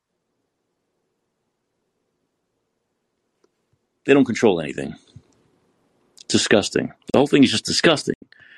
[4.04, 4.96] They don't control anything.
[6.26, 6.92] Disgusting.
[7.12, 8.16] The whole thing is just disgusting.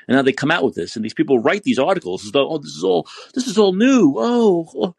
[0.08, 2.48] And now they come out with this, and these people write these articles as though,
[2.48, 4.14] oh, this is all, this is all new.
[4.16, 4.94] Oh, oh.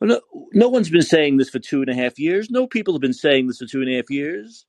[0.00, 0.20] No,
[0.54, 2.48] no one's been saying this for two and a half years.
[2.50, 4.64] No people have been saying this for two and a half years.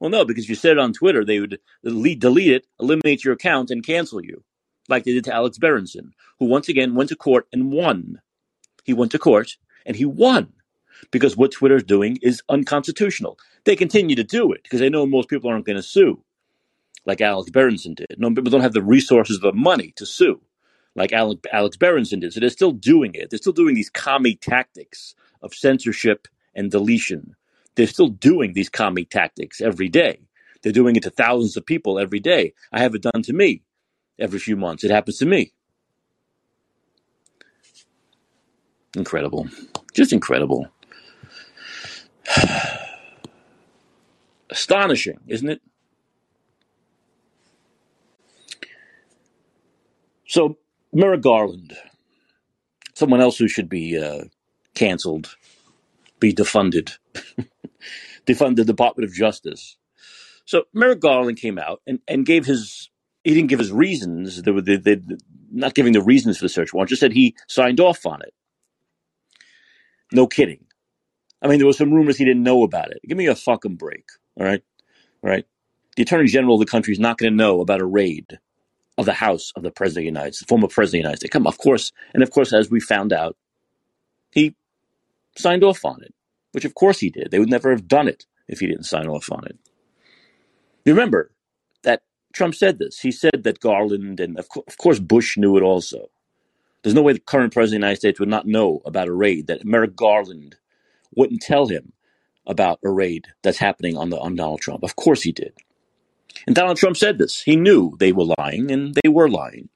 [0.00, 3.70] Well, no, because you said it on Twitter, they would delete, it, eliminate your account,
[3.70, 4.42] and cancel you,
[4.88, 8.20] like they did to Alex Berenson, who once again went to court and won.
[8.84, 10.54] He went to court and he won
[11.10, 13.38] because what Twitter is doing is unconstitutional.
[13.64, 16.24] They continue to do it because they know most people aren't going to sue,
[17.04, 18.16] like Alex Berenson did.
[18.16, 20.40] No people don't have the resources or the money to sue,
[20.94, 22.32] like Alex, Alex Berenson did.
[22.32, 23.28] So they're still doing it.
[23.28, 27.36] They're still doing these commie tactics of censorship and deletion
[27.74, 30.20] they're still doing these commie tactics every day.
[30.62, 32.52] They're doing it to thousands of people every day.
[32.72, 33.62] I have it done to me
[34.18, 34.84] every few months.
[34.84, 35.52] It happens to me.
[38.96, 39.48] Incredible.
[39.94, 40.68] Just incredible.
[44.50, 45.62] Astonishing, isn't it?
[50.26, 50.58] So,
[50.92, 51.76] Merrick Garland,
[52.94, 54.24] someone else who should be uh,
[54.74, 55.36] canceled,
[56.18, 56.98] be defunded.
[58.26, 59.76] defund the Department of Justice.
[60.44, 62.90] So Merrick Garland came out and, and gave his
[63.24, 64.42] he didn't give his reasons.
[64.42, 65.00] They were they, they,
[65.50, 66.88] not giving the reasons for the search warrant.
[66.88, 68.34] Just said he signed off on it.
[70.12, 70.64] No kidding.
[71.42, 73.00] I mean, there were some rumors he didn't know about it.
[73.06, 74.04] Give me a fucking break.
[74.38, 74.62] All right,
[75.22, 75.46] all right.
[75.96, 78.38] The Attorney General of the country is not going to know about a raid
[78.96, 81.16] of the house of the President of the United States, former President of the United
[81.18, 81.32] States.
[81.32, 83.36] Come, of course, and of course, as we found out,
[84.30, 84.54] he
[85.36, 86.14] signed off on it
[86.52, 87.30] which of course he did.
[87.30, 89.58] They would never have done it if he didn't sign off on it.
[90.84, 91.30] You remember
[91.82, 93.00] that Trump said this.
[93.00, 96.10] He said that Garland and, of, co- of course, Bush knew it also.
[96.82, 99.12] There's no way the current president of the United States would not know about a
[99.12, 100.56] raid, that Merrick Garland
[101.14, 101.92] wouldn't tell him
[102.46, 104.82] about a raid that's happening on, the, on Donald Trump.
[104.82, 105.52] Of course he did.
[106.46, 107.42] And Donald Trump said this.
[107.42, 109.68] He knew they were lying, and they were lying.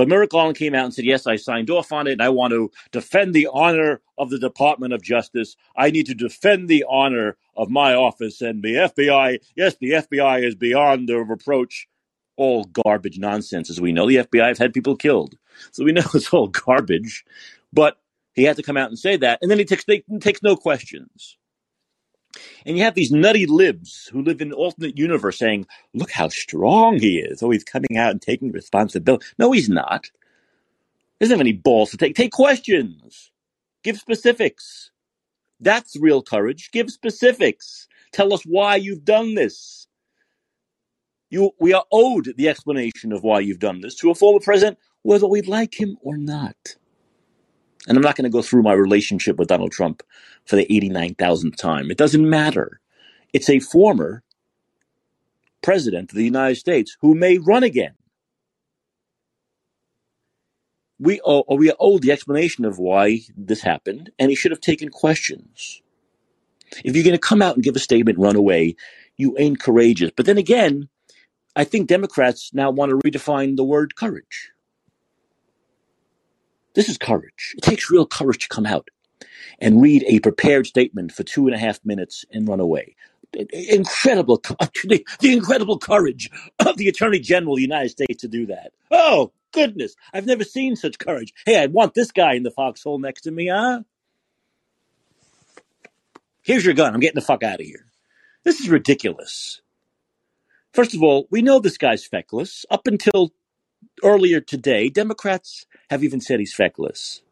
[0.00, 2.30] But Merrick Garland came out and said, Yes, I signed off on it, and I
[2.30, 5.56] want to defend the honor of the Department of Justice.
[5.76, 9.40] I need to defend the honor of my office and the FBI.
[9.56, 11.86] Yes, the FBI is beyond the reproach.
[12.38, 14.08] All garbage nonsense, as we know.
[14.08, 15.36] The FBI has had people killed.
[15.70, 17.22] So we know it's all garbage.
[17.70, 17.98] But
[18.32, 19.40] he had to come out and say that.
[19.42, 21.36] And then he takes, takes no questions.
[22.64, 26.98] And you have these nutty libs who live in alternate universe saying, look how strong
[26.98, 27.42] he is.
[27.42, 29.26] Oh, he's coming out and taking responsibility.
[29.38, 30.10] No, he's not.
[31.18, 32.14] He doesn't have any balls to take.
[32.14, 33.30] Take questions.
[33.82, 34.90] Give specifics.
[35.60, 36.70] That's real courage.
[36.72, 37.88] Give specifics.
[38.12, 39.86] Tell us why you've done this.
[41.30, 44.78] You, we are owed the explanation of why you've done this to a former president,
[45.02, 46.56] whether we like him or not.
[47.86, 50.02] And I'm not going to go through my relationship with Donald Trump
[50.44, 51.90] for the 89,000th time.
[51.90, 52.80] It doesn't matter.
[53.32, 54.22] It's a former
[55.62, 57.94] president of the United States who may run again.
[60.98, 64.90] We owe, we owe the explanation of why this happened, and he should have taken
[64.90, 65.80] questions.
[66.84, 68.76] If you're going to come out and give a statement, run away,
[69.16, 70.10] you ain't courageous.
[70.14, 70.88] But then again,
[71.56, 74.50] I think Democrats now want to redefine the word courage.
[76.74, 77.54] This is courage.
[77.56, 78.88] It takes real courage to come out
[79.58, 82.96] and read a prepared statement for two and a half minutes and run away.
[83.52, 88.28] Incredible, uh, the, the incredible courage of the Attorney General of the United States to
[88.28, 88.72] do that.
[88.90, 89.94] Oh, goodness.
[90.12, 91.32] I've never seen such courage.
[91.46, 93.82] Hey, I want this guy in the foxhole next to me, huh?
[96.42, 96.94] Here's your gun.
[96.94, 97.84] I'm getting the fuck out of here.
[98.44, 99.60] This is ridiculous.
[100.72, 102.64] First of all, we know this guy's feckless.
[102.70, 103.32] Up until
[104.02, 107.22] earlier today, Democrats have even said he's feckless.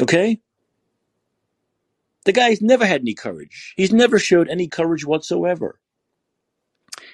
[0.00, 0.40] Okay?
[2.24, 3.74] The guy's never had any courage.
[3.76, 5.80] He's never showed any courage whatsoever.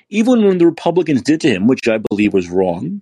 [0.09, 3.01] Even when the Republicans did to him, which I believe was wrong,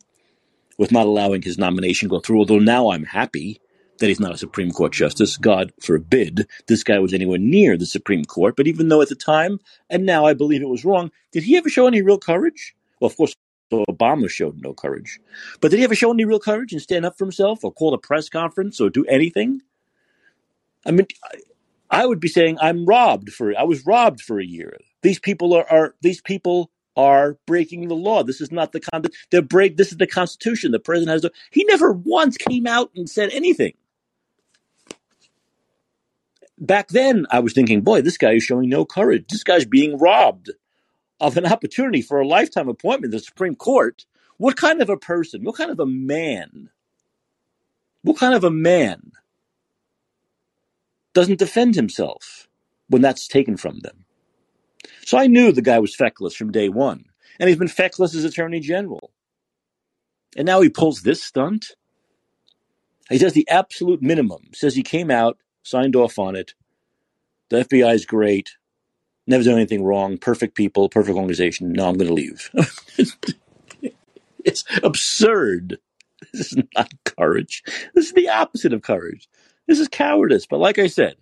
[0.78, 3.60] with not allowing his nomination go through, although now I'm happy
[3.98, 5.36] that he's not a Supreme Court justice.
[5.36, 8.56] God forbid this guy was anywhere near the Supreme Court.
[8.56, 11.56] But even though at the time, and now I believe it was wrong, did he
[11.56, 12.74] ever show any real courage?
[13.00, 13.34] Well, of course,
[13.72, 15.20] Obama showed no courage.
[15.60, 17.94] But did he ever show any real courage and stand up for himself or call
[17.94, 19.62] a press conference or do anything?
[20.86, 21.06] I mean,
[21.90, 24.76] I would be saying I'm robbed for I was robbed for a year.
[25.02, 28.22] These people are, are these people are breaking the law.
[28.22, 29.04] This is not the con.
[29.30, 29.76] They're break.
[29.76, 30.72] This is the Constitution.
[30.72, 31.22] The president has.
[31.22, 33.74] To, he never once came out and said anything.
[36.58, 39.26] Back then, I was thinking, boy, this guy is showing no courage.
[39.28, 40.50] This guy's being robbed
[41.22, 44.04] of an opportunity for a lifetime appointment to the Supreme Court,
[44.38, 46.68] what kind of a person, what kind of a man,
[48.02, 49.12] what kind of a man
[51.14, 52.48] doesn't defend himself
[52.88, 54.04] when that's taken from them?
[55.04, 57.04] So I knew the guy was feckless from day one,
[57.38, 59.12] and he's been feckless as Attorney General.
[60.36, 61.76] And now he pulls this stunt.
[63.10, 66.54] He does the absolute minimum, says he came out, signed off on it.
[67.48, 68.56] The FBI is great
[69.26, 71.72] never done anything wrong, perfect people, perfect organization.
[71.72, 72.50] No, I'm going to leave.
[74.44, 75.78] it's absurd.
[76.32, 77.62] This is not courage.
[77.94, 79.28] This is the opposite of courage.
[79.66, 80.46] This is cowardice.
[80.46, 81.16] But like I said,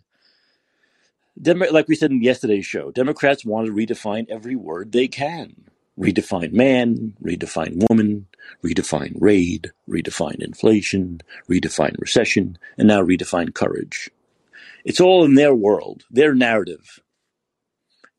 [1.41, 5.65] Dem- like we said in yesterday's show, Democrats want to redefine every word they can.
[5.99, 8.27] Redefine man, redefine woman,
[8.65, 14.11] redefine raid, redefine inflation, redefine recession, and now redefine courage.
[14.85, 17.01] It's all in their world, their narrative.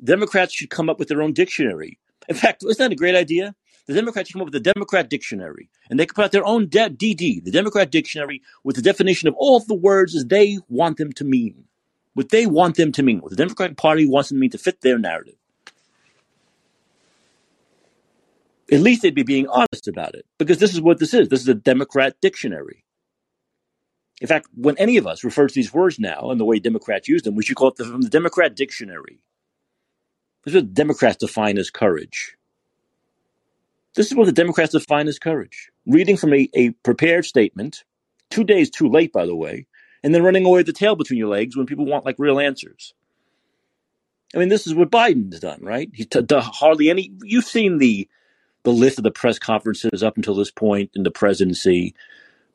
[0.03, 1.99] Democrats should come up with their own dictionary.
[2.27, 3.55] In fact, isn't that a great idea?
[3.87, 6.45] The Democrats should come up with a Democrat dictionary, and they could put out their
[6.45, 10.25] own de- DD, the Democrat dictionary, with the definition of all of the words as
[10.25, 11.65] they want them to mean,
[12.13, 14.57] what they want them to mean, what the Democratic Party wants them to mean to
[14.57, 15.35] fit their narrative.
[18.71, 21.27] At least they'd be being honest about it, because this is what this is.
[21.27, 22.85] This is a Democrat dictionary.
[24.21, 27.07] In fact, when any of us refer to these words now and the way Democrats
[27.07, 29.23] use them, we should call it the, from the Democrat dictionary.
[30.45, 32.37] This is what Democrats define as courage.
[33.95, 35.69] This is what the Democrats define as courage.
[35.85, 37.83] Reading from a, a prepared statement,
[38.29, 39.67] two days too late, by the way,
[40.03, 42.39] and then running away with the tail between your legs when people want like real
[42.39, 42.93] answers.
[44.35, 45.89] I mean, this is what Biden's done, right?
[45.93, 47.11] He t- t- hardly any.
[47.23, 48.07] You've seen the
[48.63, 51.95] the list of the press conferences up until this point in the presidency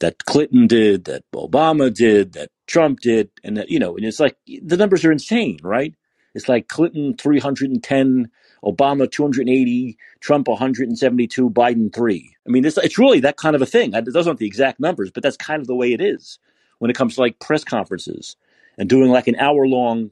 [0.01, 4.21] that Clinton did, that Obama did, that Trump did, and that you know, and it's
[4.21, 5.95] like the numbers are insane, right?
[6.37, 8.31] It's like Clinton 310,
[8.63, 12.37] Obama 280, Trump 172, Biden 3.
[12.47, 13.91] I mean, it's, it's really that kind of a thing.
[13.91, 16.39] Those aren't the exact numbers, but that's kind of the way it is
[16.79, 18.37] when it comes to like press conferences
[18.79, 20.11] and doing like an hour long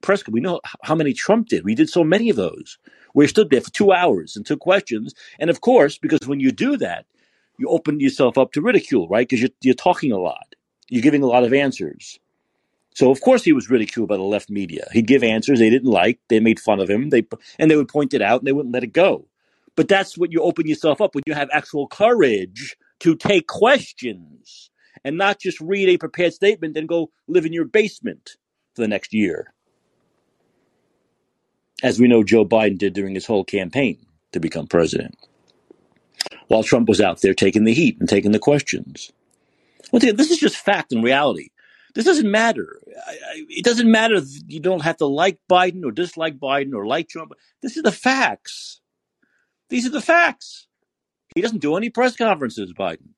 [0.00, 0.22] press.
[0.28, 1.64] We know how many Trump did.
[1.64, 2.78] We did so many of those
[3.14, 5.14] he stood there for two hours and took questions.
[5.38, 7.06] And of course, because when you do that,
[7.58, 9.28] you open yourself up to ridicule, right?
[9.28, 10.54] Because you're, you're talking a lot,
[10.88, 12.18] you're giving a lot of answers.
[13.00, 14.86] So of course he was ridiculed by the left media.
[14.92, 16.18] He'd give answers they didn't like.
[16.28, 17.08] They made fun of him.
[17.08, 17.26] They
[17.58, 19.26] and they would point it out and they wouldn't let it go.
[19.74, 24.70] But that's what you open yourself up when you have actual courage to take questions
[25.02, 28.36] and not just read a prepared statement and go live in your basement
[28.74, 29.54] for the next year.
[31.82, 33.96] As we know Joe Biden did during his whole campaign
[34.32, 35.16] to become president.
[36.48, 39.10] While Trump was out there taking the heat and taking the questions.
[39.90, 41.48] Well, this is just fact and reality.
[41.94, 42.80] This doesn't matter.
[43.34, 44.20] It doesn't matter.
[44.46, 47.32] You don't have to like Biden or dislike Biden or like Trump.
[47.62, 48.80] This is the facts.
[49.68, 50.66] These are the facts.
[51.34, 53.10] He doesn't do any press conferences, Biden.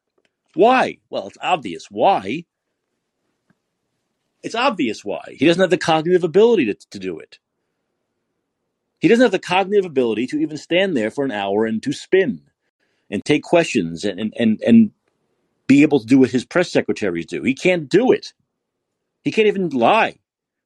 [0.55, 0.99] Why?
[1.11, 2.45] Well, it's obvious why.
[4.43, 5.37] It's obvious why.
[5.39, 7.39] He doesn't have the cognitive ability to, to do it.
[9.01, 11.93] He doesn't have the cognitive ability to even stand there for an hour and to
[11.93, 12.43] spin
[13.11, 14.91] and take questions and, and, and, and
[15.67, 17.43] be able to do what his press secretaries do.
[17.43, 18.33] He can't do it.
[19.23, 20.17] He can't even lie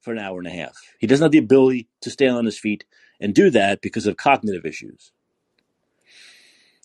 [0.02, 0.76] for an hour and a half.
[0.98, 2.84] He doesn't have the ability to stand on his feet
[3.20, 5.12] and do that because of cognitive issues.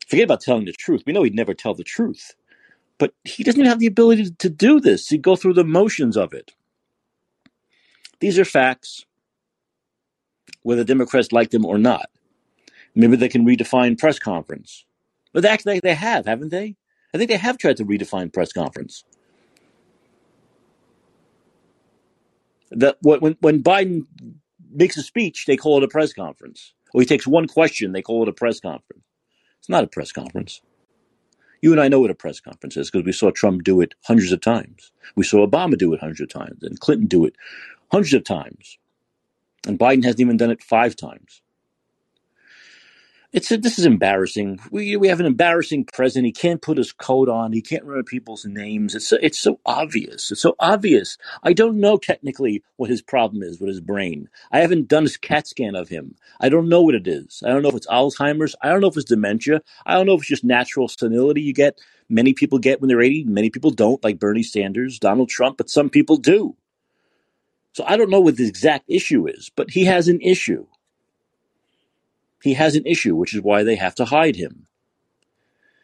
[0.08, 1.04] Forget about telling the truth.
[1.06, 2.34] We know he'd never tell the truth.
[2.98, 6.18] But he doesn't even have the ability to do this, to go through the motions
[6.18, 6.54] of it.
[8.20, 9.06] These are facts,
[10.64, 12.08] whether Democrats like them or not.
[12.96, 14.86] Maybe they can redefine press conference.
[15.34, 16.76] But actually, they have, haven't they?
[17.14, 19.04] I think they have tried to redefine press conference.
[22.72, 24.06] That when when Biden
[24.72, 26.74] makes a speech, they call it a press conference.
[26.94, 29.04] Or he takes one question, they call it a press conference.
[29.60, 30.62] It's not a press conference.
[31.62, 33.94] You and I know what a press conference is because we saw Trump do it
[34.06, 34.92] hundreds of times.
[35.16, 37.36] We saw Obama do it hundreds of times and Clinton do it
[37.92, 38.78] hundreds of times.
[39.68, 41.42] And Biden hasn't even done it five times.
[43.32, 44.60] It's a, this is embarrassing.
[44.72, 46.26] We we have an embarrassing president.
[46.26, 47.54] He can't put his coat on.
[47.54, 48.96] He can't remember people's names.
[48.96, 50.32] It's so, it's so obvious.
[50.32, 51.18] It's so obvious.
[51.44, 54.30] I don't know technically what his problem is with his brain.
[54.52, 56.16] I haven't done a CAT scan of him.
[56.42, 57.44] I don't know what it is.
[57.46, 58.56] I don't know if it's Alzheimer's.
[58.64, 59.62] I don't know if it's dementia.
[59.86, 61.80] I don't know if it's just natural senility you get.
[62.10, 63.26] Many people get when they're 80.
[63.26, 66.58] Many people don't, like Bernie Sanders, Donald Trump, but some people do.
[67.74, 70.66] So I don't know what the exact issue is, but he has an issue
[72.42, 74.68] he has an issue, which is why they have to hide him.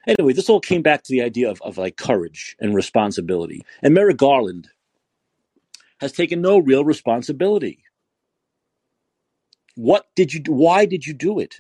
[0.08, 3.62] Anyway, this all came back to the idea of, of like courage and responsibility.
[3.84, 4.70] And Merrick Garland
[6.00, 7.84] has taken no real responsibility.
[9.76, 10.54] What did you do?
[10.54, 11.58] Why did you do it?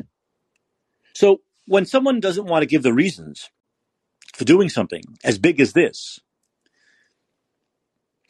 [1.13, 3.49] So when someone doesn't want to give the reasons
[4.33, 6.19] for doing something as big as this,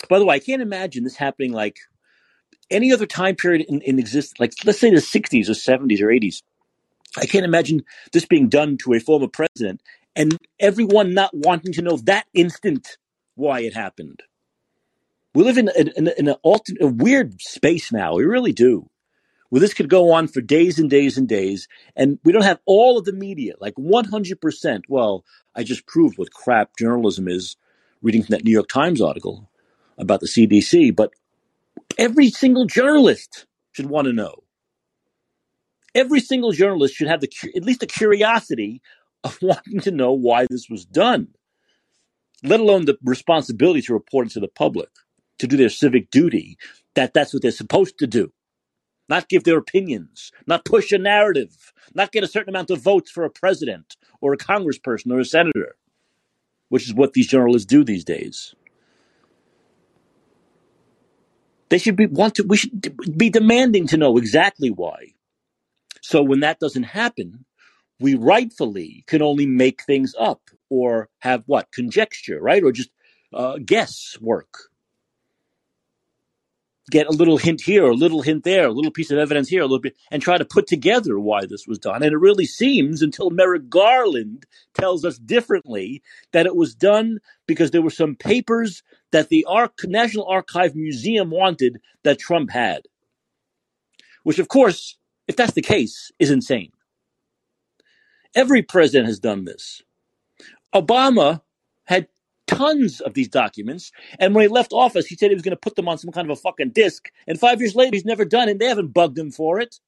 [0.10, 1.78] by the way, I can't imagine this happening like
[2.70, 6.08] any other time period in, in existence, like let's say the 60s or 70s or
[6.08, 6.42] 80s.
[7.18, 9.82] I can't imagine this being done to a former president
[10.16, 12.98] and everyone not wanting to know that instant
[13.36, 14.22] why it happened.
[15.34, 18.16] We live in, in, in, in a weird space now.
[18.16, 18.90] We really do.
[19.50, 22.60] Well, this could go on for days and days and days, and we don't have
[22.66, 24.84] all of the media, like 100%.
[24.90, 25.24] Well,
[25.56, 27.56] I just proved what crap journalism is
[28.02, 29.50] reading from that New York Times article
[29.98, 31.14] about the CDC, but
[31.98, 34.44] every single journalist should want to know
[35.96, 38.82] every single journalist should have the at least the curiosity
[39.24, 41.30] of wanting to know why this was done,
[42.44, 44.90] let alone the responsibility to report it to the public,
[45.40, 46.58] to do their civic duty.
[46.96, 48.32] That that's what they're supposed to do,
[49.08, 53.12] not give their opinions, not push a narrative, not get a certain amount of votes
[53.12, 55.76] for a president or a congressperson or a senator,
[56.70, 58.56] which is what these journalists do these days.
[61.70, 62.44] They should be want to.
[62.44, 65.14] We should be demanding to know exactly why.
[66.08, 67.44] So when that doesn't happen,
[68.00, 72.64] we rightfully can only make things up or have what conjecture, right?
[72.64, 72.92] Or just
[73.34, 74.48] uh, guesswork.
[76.90, 79.60] Get a little hint here, a little hint there, a little piece of evidence here,
[79.60, 82.02] a little bit, and try to put together why this was done.
[82.02, 86.02] And it really seems until Merrick Garland tells us differently
[86.32, 88.82] that it was done because there were some papers
[89.12, 92.84] that the Arch- National Archive Museum wanted that Trump had.
[94.24, 94.97] Which, of course,
[95.28, 96.72] if that's the case, is insane.
[98.36, 99.82] Every president has done this.
[100.74, 101.42] Obama
[101.86, 102.08] had
[102.46, 105.58] tons of these documents, and when he left office, he said he was going to
[105.58, 107.12] put them on some kind of a fucking disk.
[107.28, 108.60] And five years later, he's never done it.
[108.60, 109.80] They haven't bugged him for it.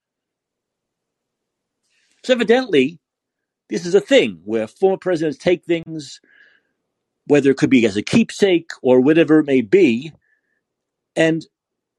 [2.24, 3.00] So evidently,
[3.70, 6.20] this is a thing where former presidents take things,
[7.28, 10.12] whether it could be as a keepsake or whatever it may be,
[11.16, 11.46] and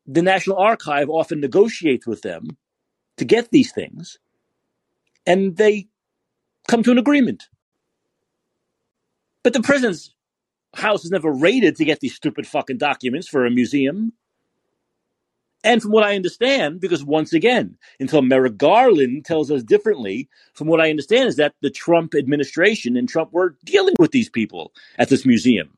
[0.06, 2.56] the National Archive often negotiates with them
[3.20, 4.18] to get these things,
[5.26, 5.88] and they
[6.68, 7.50] come to an agreement.
[9.44, 10.14] But the president's
[10.74, 14.14] house is never raided to get these stupid fucking documents for a museum.
[15.62, 20.66] And from what I understand, because once again, until Merrick Garland tells us differently, from
[20.66, 24.72] what I understand is that the Trump administration and Trump were dealing with these people
[24.98, 25.76] at this museum.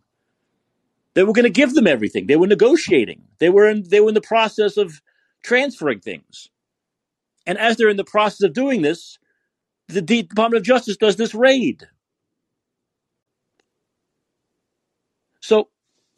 [1.14, 2.28] They were going to give them everything.
[2.28, 3.24] They were negotiating.
[3.40, 5.02] They were in, they were in the process of
[5.42, 6.48] transferring things.
[7.46, 9.18] And as they're in the process of doing this,
[9.88, 11.86] the Department of Justice does this raid.
[15.40, 15.68] So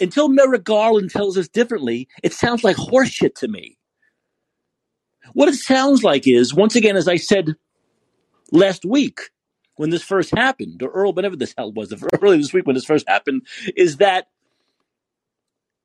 [0.00, 3.78] until Merrick Garland tells us differently, it sounds like horseshit to me.
[5.32, 7.56] What it sounds like is, once again, as I said
[8.52, 9.20] last week
[9.76, 12.84] when this first happened, or Earl, whenever this hell was, early this week when this
[12.84, 13.46] first happened,
[13.76, 14.28] is that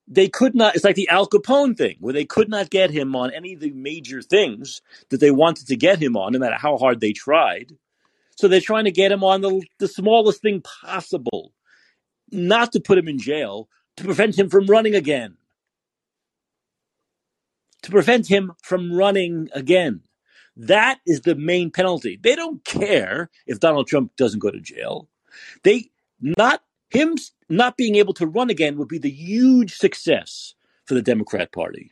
[0.10, 3.16] they could not it's like the al capone thing where they could not get him
[3.16, 6.58] on any of the major things that they wanted to get him on no matter
[6.58, 7.78] how hard they tried.
[8.36, 11.54] So they're trying to get him on the, the smallest thing possible
[12.32, 15.36] not to put him in jail to prevent him from running again.
[17.84, 20.02] To prevent him from running again.
[20.56, 22.20] That is the main penalty.
[22.22, 25.08] They don't care if donald trump doesn't go to jail.
[25.64, 27.16] They not him
[27.48, 31.92] not being able to run again would be the huge success for the Democrat Party,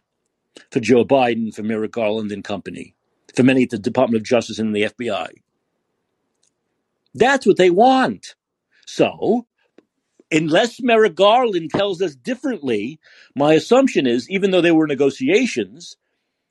[0.72, 2.96] for Joe Biden, for Merrick Garland and company,
[3.36, 5.30] for many at the Department of Justice and the FBI.
[7.14, 8.36] That's what they want.
[8.86, 9.48] So,
[10.32, 13.00] unless Merrick Garland tells us differently,
[13.36, 15.98] my assumption is even though there were negotiations,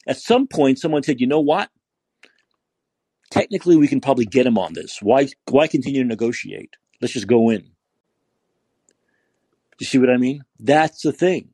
[0.07, 1.71] at some point someone said, you know what?
[3.31, 4.99] Technically, we can probably get him on this.
[5.03, 6.77] Why, why continue to negotiate?
[7.01, 7.71] Let's just go in.
[9.79, 10.45] You see what I mean?
[10.59, 11.51] That's the thing.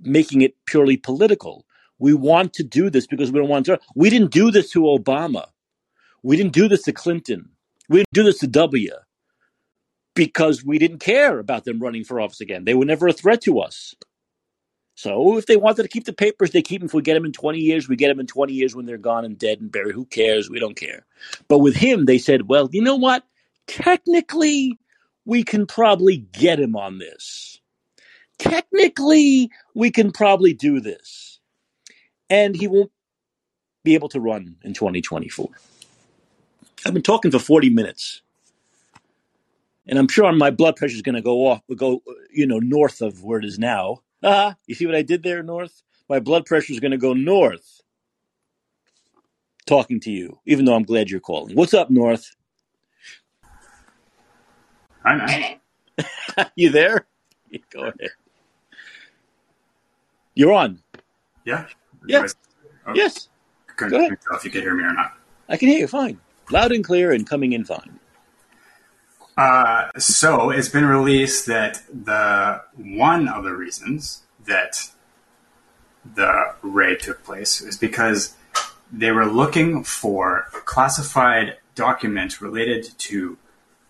[0.00, 1.66] Making it purely political.
[1.98, 3.78] We want to do this because we don't want to.
[3.94, 5.46] We didn't do this to Obama.
[6.22, 7.50] We didn't do this to Clinton.
[7.88, 8.92] We didn't do this to W
[10.14, 12.64] because we didn't care about them running for office again.
[12.64, 13.94] They were never a threat to us.
[14.94, 16.86] So if they wanted to keep the papers, they keep them.
[16.86, 18.98] If we get them in 20 years, we get them in 20 years when they're
[18.98, 19.94] gone and dead and buried.
[19.94, 20.50] Who cares?
[20.50, 21.06] We don't care.
[21.48, 23.24] But with him, they said, well, you know what?
[23.66, 24.78] Technically,
[25.24, 27.60] we can probably get him on this.
[28.38, 31.40] Technically, we can probably do this.
[32.28, 32.92] And he won't
[33.84, 35.48] be able to run in 2024.
[36.86, 38.22] I've been talking for 40 minutes.
[39.86, 42.02] And I'm sure my blood pressure is going to go off, go,
[42.32, 43.98] you know, north of where it is now.
[44.22, 45.82] Ah, you see what I did there, north?
[46.08, 47.80] My blood pressure is going to go north
[49.66, 51.56] talking to you, even though I'm glad you're calling.
[51.56, 52.36] What's up, North?
[55.04, 56.46] Hi, man.
[56.56, 57.06] you there?
[57.70, 58.10] Go ahead.
[60.34, 60.80] You're on.
[61.44, 61.66] Yeah.
[62.06, 62.26] Yeah.
[62.86, 63.28] Oh, Yes,
[63.76, 64.18] Couldn't, go ahead.
[64.32, 65.14] if you could hear me or not.
[65.48, 66.18] I can hear you fine.
[66.50, 67.98] Loud and clear and coming in fine.
[69.36, 74.90] Uh, so it's been released that the one of the reasons that
[76.14, 78.34] the raid took place is because
[78.90, 83.36] they were looking for classified documents related to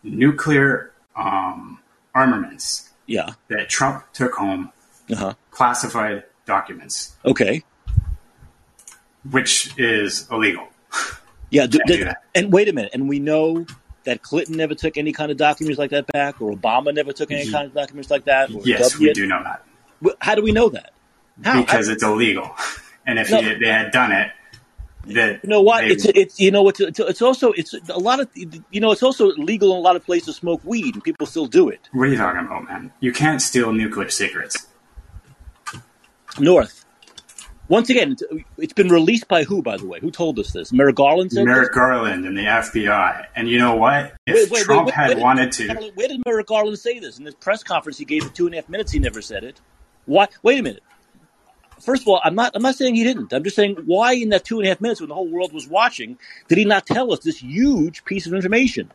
[0.02, 1.78] nuclear um,
[2.14, 3.30] armaments Yeah.
[3.48, 4.72] that Trump took home,
[5.10, 5.34] Uh huh.
[5.50, 7.62] classified documents, Okay.
[9.30, 10.68] which is illegal.
[11.52, 11.66] Yeah.
[11.66, 12.92] d- Can't d- and wait a minute.
[12.94, 13.66] And we know
[14.04, 17.32] that Clinton never took any kind of documents like that back, or Obama never took
[17.32, 18.54] any kind of documents like that.
[18.54, 19.64] Or Yes, W- we do know that.
[20.20, 20.92] How do we know that?
[21.44, 21.60] How?
[21.60, 22.54] because I- it's illegal.
[23.06, 23.40] And if No.
[23.42, 24.30] he, they had done it,
[25.06, 25.84] that You know what?
[25.84, 29.02] It's it's you know it's it's, it's also it's a lot of you know it's
[29.02, 31.88] also legal in a lot of places to smoke weed and people still do it.
[31.92, 32.92] what are you talking about, man?
[33.00, 34.66] You can't steal nuclear secrets.
[36.38, 36.84] North.
[37.68, 38.16] Once again,
[38.58, 40.00] it's- been released by who, by the way?
[40.00, 40.72] Who told us this?
[40.72, 43.26] Merrick Garland said Merrick Garland and the FBI.
[43.36, 44.14] And you know what?
[44.26, 45.18] If Wait, wait, Trump wait, had wait.
[45.20, 47.18] wanted to, Where did Merrick Garland say this?
[47.18, 49.44] In this press conference he gave for two and a half minutes, he never said
[49.44, 49.60] it.
[50.06, 50.26] Why?
[50.42, 50.82] Wait a minute.
[51.80, 52.52] First of all, I'm not.
[52.54, 53.32] I'm not saying he didn't.
[53.32, 55.52] I'm just saying why, in that two and a half minutes when the whole world
[55.52, 56.18] was watching,
[56.48, 58.90] did he not tell us this huge piece of information?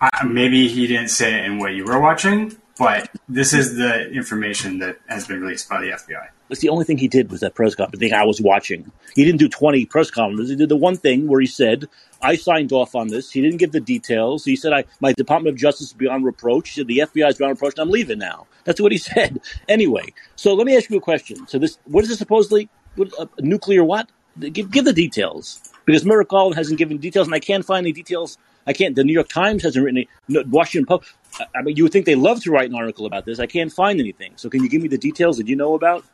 [0.00, 4.10] I, maybe he didn't say it in what you were watching, but this is the
[4.10, 6.28] information that has been released by the FBI.
[6.52, 8.92] That's the only thing he did was that press conference thing I was watching.
[9.14, 10.50] He didn't do 20 press conferences.
[10.50, 11.88] He did the one thing where he said,
[12.20, 13.30] I signed off on this.
[13.30, 14.44] He didn't give the details.
[14.44, 16.68] He said, I, my Department of Justice is beyond reproach.
[16.68, 18.46] He said, the FBI is beyond reproach and I'm leaving now.
[18.64, 19.40] That's what he said.
[19.66, 21.46] Anyway, so let me ask you a question.
[21.48, 22.68] So this, what is this supposedly?
[22.96, 23.08] What,
[23.40, 24.10] nuclear what?
[24.38, 25.58] Give, give the details.
[25.86, 28.36] Because Merrick hasn't given details and I can't find any details.
[28.66, 31.14] I can't, the New York Times hasn't written any, Washington Post.
[31.56, 33.40] I mean, you would think they love to write an article about this.
[33.40, 34.34] I can't find anything.
[34.36, 36.04] So can you give me the details that you know about?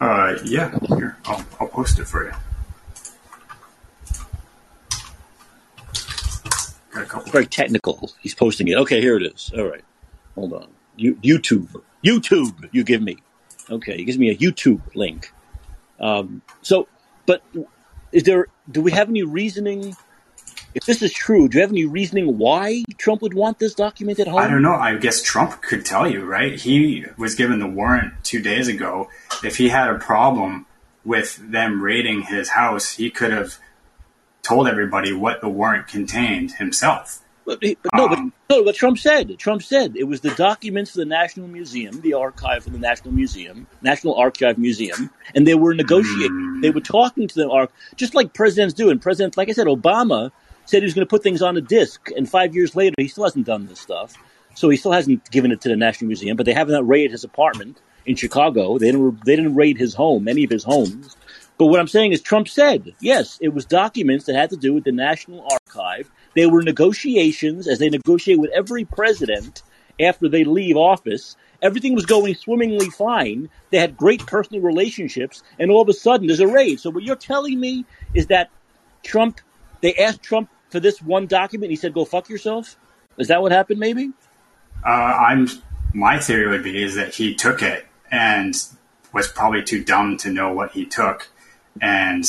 [0.00, 2.32] Uh, yeah, here, I'll, I'll post it for you.
[6.92, 7.32] Got a couple.
[7.32, 8.10] very technical.
[8.20, 8.76] He's posting it.
[8.76, 9.50] Okay, here it is.
[9.56, 9.84] All right,
[10.34, 10.68] hold on.
[10.96, 12.68] You, YouTube, YouTube.
[12.72, 13.18] You give me.
[13.70, 15.32] Okay, he gives me a YouTube link.
[15.98, 16.86] Um, so,
[17.26, 17.42] but
[18.12, 18.46] is there?
[18.70, 19.96] Do we have any reasoning?
[20.78, 24.20] If this is true, do you have any reasoning why Trump would want this document
[24.20, 24.38] at home?
[24.38, 24.74] I don't know.
[24.74, 26.54] I guess Trump could tell you, right?
[26.54, 29.08] He was given the warrant two days ago.
[29.42, 30.66] If he had a problem
[31.04, 33.56] with them raiding his house, he could have
[34.42, 37.20] told everybody what the warrant contained himself.
[37.44, 38.62] But, he- but no, Um, but no.
[38.62, 39.36] What Trump said.
[39.38, 43.12] Trump said it was the documents for the National Museum, the archive for the National
[43.12, 46.60] Museum, National Archive Museum, and they were negotiating.
[46.60, 48.90] They were talking to the arch, just like presidents do.
[48.90, 50.30] And presidents, like I said, Obama
[50.68, 53.08] said he was going to put things on a disc, and five years later, he
[53.08, 54.14] still hasn't done this stuff.
[54.54, 56.36] So he still hasn't given it to the National Museum.
[56.36, 58.76] But they haven't raided his apartment in Chicago.
[58.76, 59.24] They didn't.
[59.24, 61.16] They didn't raid his home, any of his homes.
[61.58, 64.74] But what I'm saying is, Trump said, yes, it was documents that had to do
[64.74, 66.10] with the National Archive.
[66.34, 69.62] They were negotiations, as they negotiate with every president
[70.00, 71.36] after they leave office.
[71.62, 73.48] Everything was going swimmingly fine.
[73.70, 76.78] They had great personal relationships, and all of a sudden there's a raid.
[76.78, 78.50] So what you're telling me is that
[79.02, 79.40] Trump,
[79.80, 82.76] they asked Trump for this one document, he said, "Go fuck yourself."
[83.18, 83.80] Is that what happened?
[83.80, 84.12] Maybe.
[84.86, 85.48] Uh, I'm
[85.94, 88.54] my theory would be is that he took it and
[89.12, 91.28] was probably too dumb to know what he took,
[91.80, 92.24] and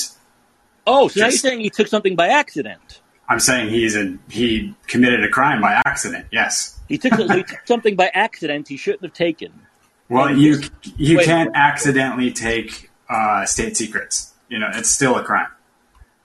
[0.92, 3.02] Oh, so now you're saying he took something by accident.
[3.28, 6.26] I'm saying he's a he committed a crime by accident.
[6.32, 6.80] Yes.
[6.88, 9.54] He took, he took something by accident he shouldn't have taken.
[10.10, 10.62] Well, you
[10.98, 11.26] you Wait.
[11.26, 14.34] can't accidentally take uh, state secrets.
[14.50, 15.52] You know, it's still a crime.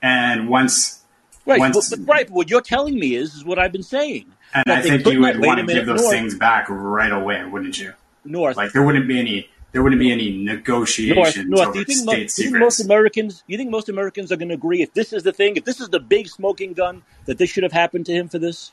[0.01, 1.01] And once
[1.45, 2.27] Right, Once- but, but- right.
[2.27, 4.25] But what you're telling me is, is what I've been saying.
[4.53, 7.77] And I think you would want to give those North, things back right away, wouldn't
[7.79, 7.93] you?
[8.23, 11.63] North, Like there wouldn't be any there wouldn't be any North, negotiations North.
[11.63, 12.79] Do over you think, state most, do you think most.
[12.79, 13.43] Americans?
[13.47, 15.81] You think most Americans are going to agree if this is the thing, if this
[15.81, 18.71] is the big smoking gun, that this should have happened to him for this?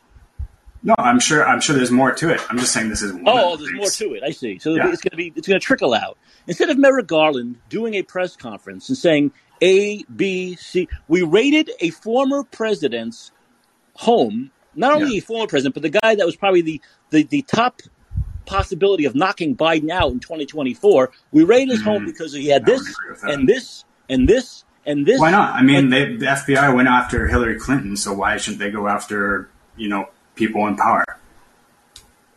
[0.85, 2.41] No, I'm sure I'm sure there's more to it.
[2.51, 4.23] I'm just saying this is one Oh, of the there's more to it.
[4.23, 4.59] I see.
[4.59, 4.89] So Yeah.
[4.93, 6.17] it's going to be it's going to trickle out.
[6.47, 9.33] Instead of Merrick Garland doing a press conference and saying
[9.63, 13.31] A, B, C, we raided a former president's
[13.95, 14.51] home.
[14.75, 15.19] Not only Yeah.
[15.19, 17.81] a former president, but the guy that was probably the the, the top
[18.47, 21.11] possibility of knocking Biden out in 2024.
[21.31, 22.07] We raided his home Mhm.
[22.07, 23.31] because he had this agree with that.
[23.31, 25.21] and this and this and this.
[25.21, 25.55] Why not?
[25.55, 29.49] I mean, they, the FBI went after Hillary Clinton, so why shouldn't they go after
[29.77, 31.05] you know people in power?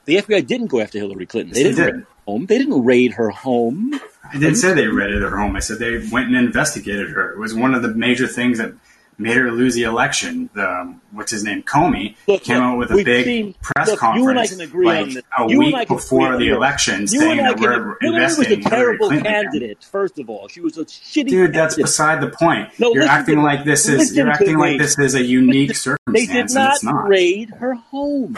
[0.06, 1.54] The FBI didn't go after Hillary Clinton.
[1.54, 2.46] They Yes, didn't they raid her home.
[2.46, 4.00] They didn't raid her home.
[4.34, 5.56] I didn't say they raided her home.
[5.56, 7.32] I said they went and investigated her.
[7.32, 8.74] It was one of the major things that
[9.18, 10.50] made her lose the election.
[10.54, 13.88] The um, what's his name, Comey, Look, came look, out with a big seen- press
[13.90, 17.58] look, conference you and I agree like a You week before the election, saying that
[17.60, 19.32] we're Hillary was a investigating Hillary terrible Clinton.
[19.32, 19.84] candidate.
[19.84, 21.30] First of all, she was a shitty.
[21.30, 22.78] Dude, that's beside the point.
[22.78, 25.74] No, you're acting to- like this is you're acting like this is a unique They
[25.76, 27.08] circumstance, did and not, it's not.
[27.08, 28.38] raid her home.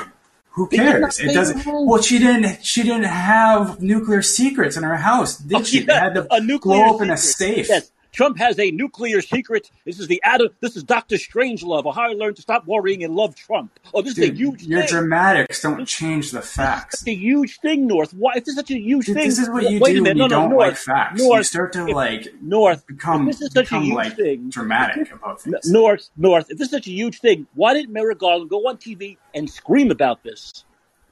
[0.57, 1.19] Who They did not cares?
[1.19, 1.65] It doesn't.
[1.67, 2.65] Well, she didn't.
[2.65, 5.83] She didn't have nuclear secrets in her house, did Oh, she?
[5.83, 7.69] Yeah, had to a nuclear blow open a safe.
[7.69, 9.69] Yes, Trump has a nuclear secret.
[9.85, 10.47] This is the Adam.
[10.59, 11.85] This is Doctor Strangelove.
[11.85, 13.79] Or how I learned to stop worrying and love Trump.
[13.93, 14.89] Oh, this is a huge your thing.
[14.89, 16.95] dramatics don't change the facts.
[17.01, 18.15] It's a huge thing, North.
[18.15, 18.31] Why?
[18.37, 20.01] If this is such a huge Dude, thing, this is what you wait do a
[20.01, 20.17] minute.
[20.17, 21.21] when no, you no, don't North, like facts.
[21.21, 22.87] North, you start to if- like North.
[22.87, 25.69] become this is such a become huge like thing, dramatic about things.
[25.69, 26.47] North, North.
[26.49, 29.47] If this is such a huge thing, why didn't Merrick Garland go on TV and
[29.47, 30.65] scream about this?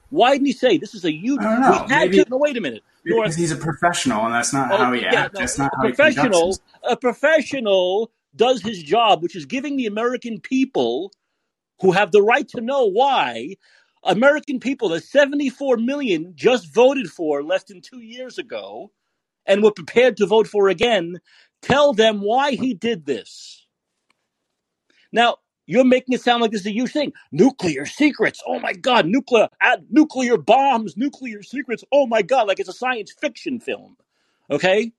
[0.09, 1.39] Why didn't he say this is a huge?
[1.41, 1.85] I don't know.
[1.87, 2.29] We had Maybe- to.
[2.31, 3.37] No, wait a minute, North.
[3.37, 5.33] he's a professional, and that's not Oh, how he yeah, acts.
[5.33, 6.61] no, that's not a how professional.
[6.83, 11.11] A professional does his job, which is giving the American people,
[11.81, 13.55] who have the right to know why,
[14.03, 18.91] American people the 74 million just voted for less than two years ago,
[19.45, 21.19] and were prepared to vote for again,
[21.61, 23.67] tell them why he did this.
[25.11, 25.37] Now,
[25.67, 27.13] you're making it sound like this is a huge thing.
[27.31, 28.41] Nuclear secrets.
[28.47, 29.07] Oh my God.
[29.07, 31.83] Nuclear, uh, nuclear bombs, nuclear secrets.
[31.91, 32.47] Oh my God.
[32.47, 33.97] Like it's a science fiction film.
[34.51, 34.91] Okay?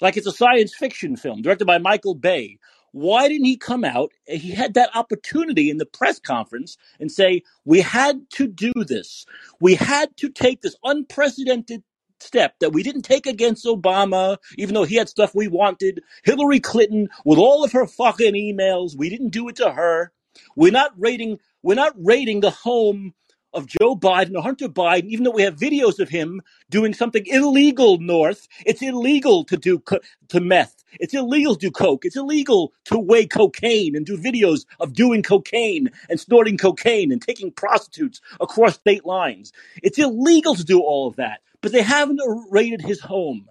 [0.00, 2.58] Like it's a science fiction film directed by Michael Bay.
[2.92, 4.12] Why didn't he come out?
[4.26, 9.26] He had that opportunity in the press conference and say, We had to do this.
[9.60, 11.84] We had to take this unprecedented
[12.24, 16.02] step that we didn't take against Obama, even though he had stuff we wanted.
[16.24, 20.12] Hillary Clinton, with all of her fucking emails, we didn't do it to her.
[20.56, 21.38] We're not raiding.
[21.62, 23.14] We're not raiding the home
[23.54, 27.24] of Joe Biden or Hunter Biden, even though we have videos of him doing something
[27.26, 27.98] illegal.
[27.98, 29.82] North, it's illegal to do
[30.28, 30.83] to meth.
[31.00, 32.04] It's illegal to do coke.
[32.04, 37.20] It's illegal to weigh cocaine and do videos of doing cocaine and snorting cocaine and
[37.20, 39.52] taking prostitutes across state lines.
[39.82, 42.20] It's illegal to do all of that, but they haven't
[42.50, 43.48] raided his home.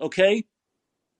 [0.00, 0.44] Okay,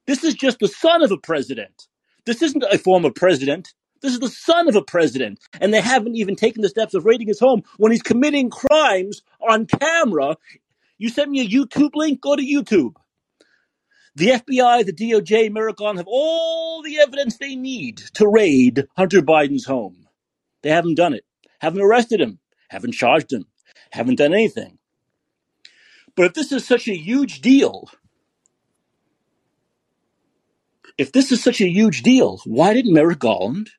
[0.06, 1.86] this is just the son of a president.
[2.24, 3.72] This isn't a former president.
[4.00, 7.04] This is the son of a president, and they haven't even taken the steps of
[7.04, 10.36] raiding his home when he's committing crimes on camera.
[10.98, 12.20] You sent me a YouTube link.
[12.20, 12.94] Go to YouTube.
[14.14, 19.64] The FBI, the DOJ, Miracon have all the evidence they need to raid Hunter Biden's
[19.64, 20.06] home.
[20.62, 21.24] They haven't done it.
[21.60, 22.38] Haven't arrested him.
[22.68, 23.46] Haven't charged him.
[23.90, 24.78] Haven't done anything.
[26.14, 27.88] But if this is such a huge deal,
[30.98, 33.70] if this is such a huge deal, why didn't Merrick Garland,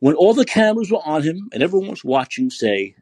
[0.00, 2.96] when all the cameras were on him and everyone was watching, say,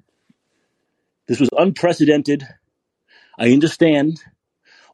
[1.26, 2.47] this was unprecedented?
[3.39, 4.20] I understand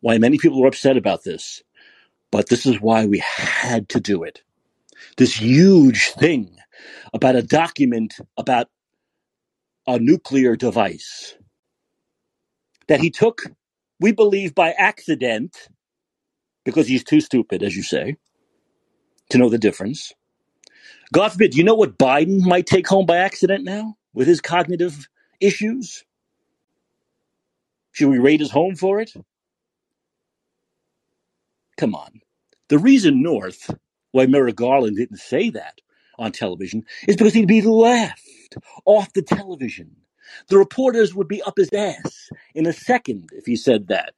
[0.01, 1.63] why many people were upset about this,
[2.33, 4.43] but this is why we had to do it.
[5.19, 6.57] This huge thing
[7.15, 8.69] about a document about
[9.87, 11.37] a nuclear device
[12.89, 13.43] that he took,
[14.01, 15.57] we believe, by accident,
[16.65, 18.17] because he's too stupid, as you say,
[19.31, 20.13] to know the difference.
[21.13, 25.09] God forbid, you know what Biden might take home by accident now with his cognitive
[25.41, 26.05] issues?
[27.93, 29.13] Should we raid his home for it?
[31.81, 32.21] Come on.
[32.69, 33.75] The reason North,
[34.13, 35.81] why Merrick Garland didn't say that
[36.19, 39.97] on television, is because he'd be laughed off the television.
[40.49, 44.13] The reporters would be up his ass in a second if he said that.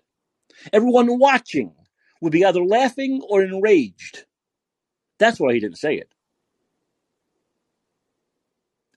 [0.72, 1.72] Everyone watching
[2.20, 4.24] would be either laughing or enraged.
[5.20, 6.12] That's why he didn't say it.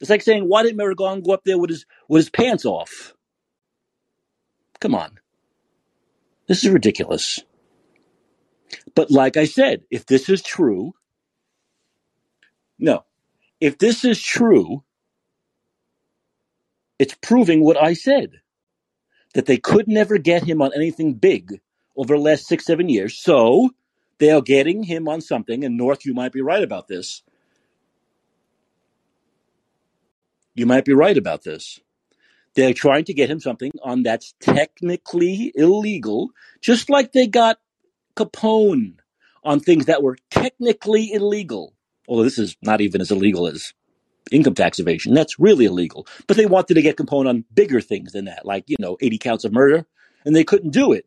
[0.02, 2.66] It's like saying, why did Merrick Garland go up there with his with his pants
[2.66, 3.14] off?
[4.80, 5.20] Come on.
[6.48, 7.44] This is ridiculous.
[8.96, 10.94] But like I said, if this is true,
[12.80, 13.06] no.
[13.62, 14.84] If this is true,
[17.00, 18.32] it's proving what I said
[19.34, 21.60] that they could never get him on anything big
[21.98, 23.18] over the last six, seven years.
[23.18, 23.72] So
[24.20, 27.24] they are getting him on something, and North, you might be right about this.
[30.56, 31.80] You might be right about this.
[32.56, 36.32] They're trying to get him something on that's technically illegal,
[36.62, 37.60] just like they got
[38.16, 38.96] Capone
[39.44, 41.76] on things that were technically illegal.
[42.08, 43.74] Although this is not even as illegal as
[44.32, 45.14] income tax evasion.
[45.14, 46.08] That's really illegal.
[46.28, 49.18] But they wanted to get Capone on bigger things than that, like, you know, 80
[49.18, 49.86] counts of murder,
[50.26, 51.06] and they couldn't do it.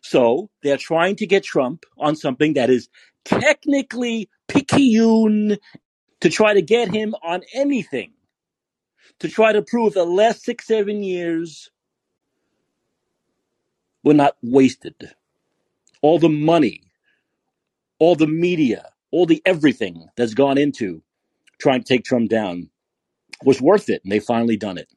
[0.00, 2.88] So they're trying to get Trump on something that is
[3.24, 5.58] technically picayune
[6.20, 8.12] to try to get him on anything,
[9.20, 11.70] to try to prove the last six, seven years
[14.04, 15.14] were not wasted.
[16.02, 16.82] All the money,
[17.98, 21.02] all the media, all the everything that's gone into
[21.60, 22.70] trying to take Trump down
[23.44, 24.88] was worth it, and they finally done it.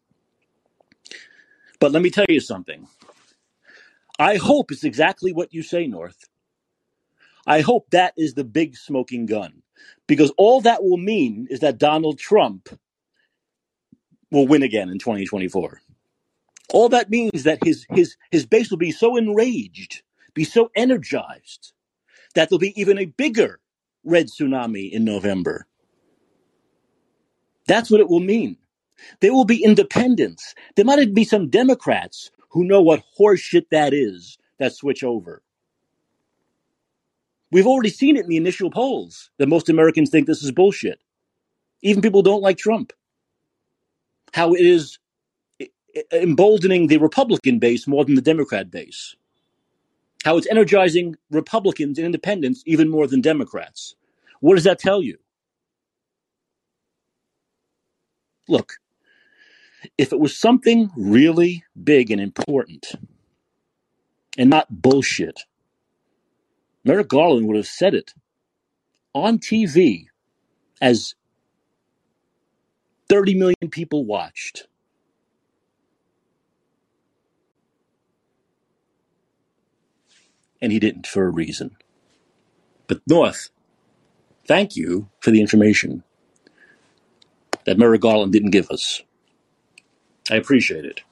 [1.80, 2.88] But let me tell you something.
[4.20, 6.26] I hope it's exactly what you say, North.
[7.47, 9.64] I hope that is the big smoking gun,
[10.08, 12.70] because all that will mean is that Donald Trump
[14.32, 15.82] will win again in 2024.
[16.74, 20.03] All that means that his his his base will be so enraged,
[20.36, 21.74] be so energized,
[22.36, 23.60] that there'll be even a bigger
[24.04, 25.66] red tsunami in November.
[27.68, 28.58] That's what it will mean.
[29.22, 30.54] There will be independents.
[30.76, 35.42] There might be some Democrats who know what horseshit that is that switch over.
[37.52, 41.00] We've already seen it in the initial polls that most Americans think this is bullshit.
[41.82, 42.94] Even people don't like Trump.
[44.34, 45.00] How it is
[46.12, 49.16] emboldening the Republican base more than the Democrat base.
[50.26, 53.96] How it's energizing Republicans and independents even more than Democrats.
[54.40, 55.20] What does that tell you?
[58.48, 58.74] Look,
[60.00, 62.94] if it was something really big and important
[64.36, 65.42] and not bullshit,
[66.84, 68.16] Merrick Garland would have said it
[69.14, 70.08] on TV
[70.82, 71.14] as
[73.10, 74.66] 30 million people watched.
[80.66, 81.78] And he didn't for a reason.
[82.88, 83.51] But North,
[84.47, 86.03] thank you for the information
[87.68, 89.03] that Merrick Garland didn't give us.
[90.32, 91.03] I appreciate it.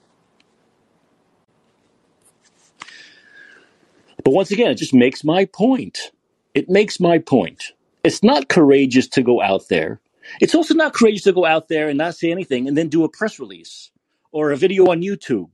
[4.23, 6.09] But once again, it just makes my point.
[6.55, 7.73] It makes my point.
[8.03, 10.01] It's not courageous to go out there.
[10.41, 13.03] It's also not courageous to go out there and not say anything and then do
[13.03, 13.91] a press release
[14.31, 15.51] or a video on YouTube.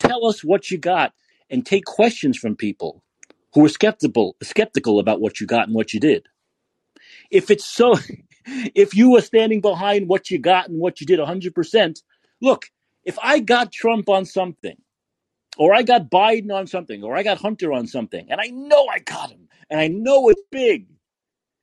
[0.00, 1.12] Tell us what you got
[1.50, 3.02] and take questions from people
[3.54, 6.26] who are skeptical skeptical about what you got and what you did.
[7.30, 7.96] If it's so
[8.46, 12.02] if you were standing behind what you got and what you did 100%,
[12.40, 12.66] look,
[13.04, 14.76] if I got Trump on something
[15.58, 18.86] or I got Biden on something, or I got Hunter on something, and I know
[18.86, 20.86] I got him, and I know it's big,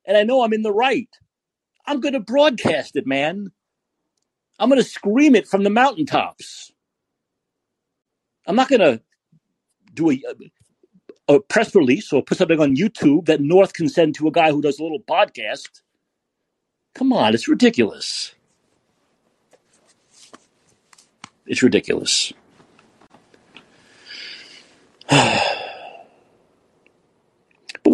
[0.04, 1.08] and I know I'm in the right.
[1.86, 3.50] I'm going to broadcast it, man.
[4.58, 6.72] I'm going to scream it from the mountaintops.
[8.46, 9.00] I'm not going to
[9.96, 10.22] do a,
[11.28, 14.52] a press release or put something on YouTube that North can send to a guy
[14.52, 15.82] who does a little podcast.
[16.94, 18.32] Come on, it's ridiculous.
[21.46, 22.32] It's ridiculous.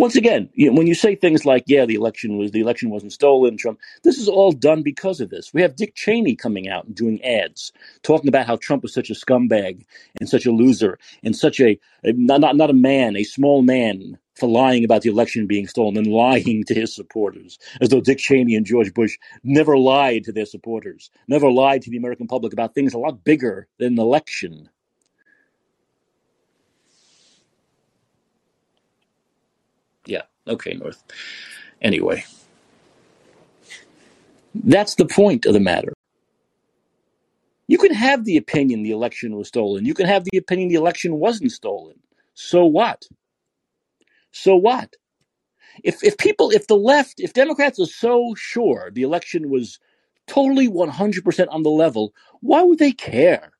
[0.02, 2.90] Once again, you know, when you say things like, "Yeah, the election was the election
[2.90, 5.54] wasn't stolen," Trump, this is all done because of this.
[5.54, 7.72] We have Dick Cheney coming out and doing ads,
[8.02, 9.84] talking about how Trump was such a scumbag
[10.18, 13.62] and such a loser and such a, a not, not not a man, a small
[13.62, 18.00] man for lying about the election being stolen and lying to his supporters, as though
[18.00, 22.26] Dick Cheney and George Bush never lied to their supporters, never lied to the American
[22.26, 24.68] public about things a lot bigger than an election.
[30.06, 31.02] Yeah, okay, North.
[31.80, 32.24] Anyway,
[34.54, 35.92] that's the point of the matter.
[37.68, 39.86] You can have the opinion the election was stolen.
[39.86, 41.94] You can have the opinion the election wasn't stolen.
[42.34, 43.04] So what?
[44.32, 44.94] So what?
[45.84, 49.78] If if people if the left if Democrats are so sure the election was
[50.26, 53.52] totally 100% on the level, why would they care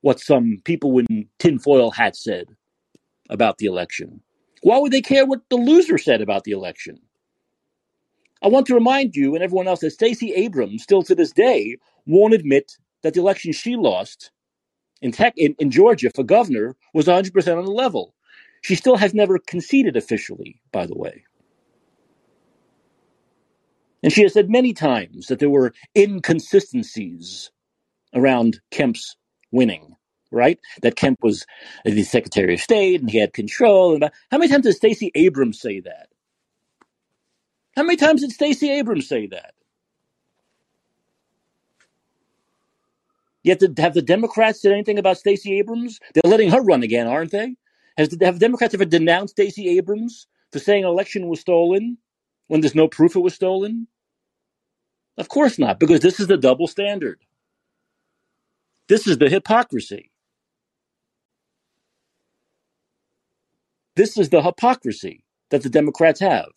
[0.00, 2.46] what some people in tinfoil hats said
[3.30, 4.20] about the election?
[4.64, 6.98] Why would they care what the loser said about the election?
[8.42, 11.76] I want to remind you and everyone else that Stacey Abrams, still to this day,
[12.06, 14.30] won't admit that the election she lost
[15.02, 18.14] in, tech, in, in Georgia for governor was 100% on the level.
[18.62, 21.24] She still has never conceded officially, by the way.
[24.02, 27.50] And she has said many times that there were inconsistencies
[28.14, 29.14] around Kemp's
[29.52, 29.94] winning,
[30.32, 30.58] right?
[30.82, 31.46] That Kemp was
[31.84, 33.94] the Secretary of State and he had control.
[33.94, 36.08] And how many times did Stacey Abrams say that?
[37.76, 39.54] How many times did Stacey Abrams say that?
[43.42, 46.00] Yet, have the Democrats said anything about Stacey Abrams?
[46.14, 47.56] They're letting her run again, aren't they?
[47.96, 51.98] Has the, have Democrats ever denounced Stacey Abrams for saying an election was stolen
[52.48, 53.86] when there's no proof it was stolen?
[55.18, 57.20] Of course not, because this is the double standard.
[58.88, 60.10] This is the hypocrisy.
[63.96, 66.50] This is the hypocrisy that the Democrats have.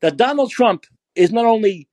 [0.00, 1.88] That Donald Trump is not only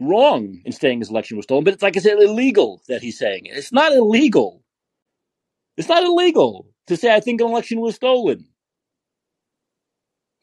[0.00, 3.18] wrong in saying his election was stolen, but it's like I said, illegal that he's
[3.18, 3.56] saying it.
[3.56, 4.62] It's not illegal.
[5.76, 8.46] It's not illegal to say I think an election was stolen.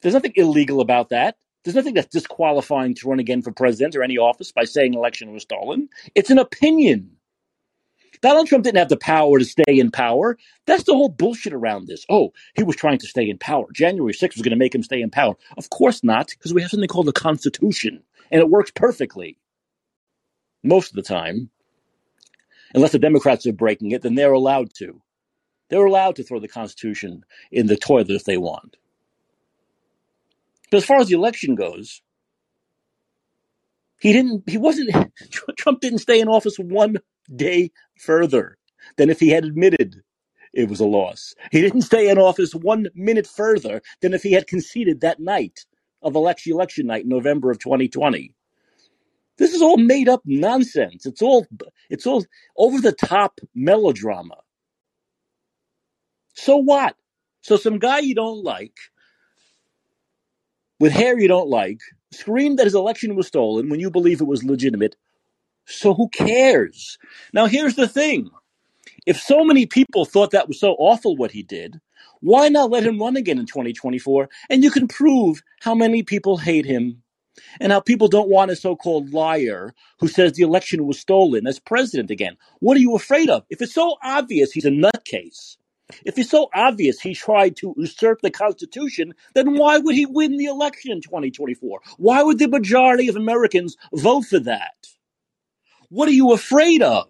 [0.02, 1.38] There's nothing illegal about that.
[1.64, 5.32] There's nothing that's disqualifying to run again for president or any office by saying election
[5.32, 5.90] was stolen.
[6.14, 7.12] It's an opinion.
[8.24, 10.38] Donald Trump didn't have the power to stay in power.
[10.66, 12.06] That's the whole bullshit around this.
[12.10, 13.66] Oh, he was trying to stay in power.
[13.74, 15.36] January 6th was going to make him stay in power.
[15.58, 18.02] Of course not, because we have something called the Constitution,
[18.32, 19.38] and it works perfectly.
[20.64, 21.50] Most of the time.
[22.74, 25.02] Unless the Democrats are breaking it, then they're allowed to.
[25.70, 28.78] They're allowed to throw the Constitution in the toilet if they want.
[30.72, 32.02] But as far as the election goes,
[34.00, 34.50] he didn't.
[34.50, 34.92] He wasn't.
[35.58, 36.98] Trump didn't stay in office one
[37.36, 38.58] day further
[38.98, 40.02] than if he had admitted
[40.54, 41.34] it was a loss.
[41.52, 45.66] He didn't stay in office one minute further than if he had conceded that night
[46.02, 48.36] of election election night in November of 2020.
[49.38, 51.06] This is all made up nonsense.
[51.06, 51.48] It's all
[51.90, 52.26] it's all
[52.58, 54.38] over the top melodrama.
[56.36, 56.96] So what?
[57.42, 58.76] So some guy you don't like
[60.80, 61.80] with hair you don't like,
[62.12, 64.96] screamed that his election was stolen when you believe it was legitimate.
[65.66, 66.98] So who cares?
[67.34, 68.30] Now, here's the thing
[69.06, 71.80] if so many people thought that was so awful what he did,
[72.22, 74.30] why not let him run again in 2024?
[74.50, 77.02] And you can prove how many people hate him
[77.60, 81.48] and how people don't want a so called liar who says the election was stolen
[81.48, 82.38] as president again.
[82.60, 83.44] What are you afraid of?
[83.50, 85.58] If it's so obvious he's a nutcase,
[86.06, 90.38] if it's so obvious he tried to usurp the Constitution, then why would he win
[90.38, 91.82] the election in 2024?
[91.98, 94.88] Why would the majority of Americans vote for that?
[95.94, 97.08] What are you afraid of?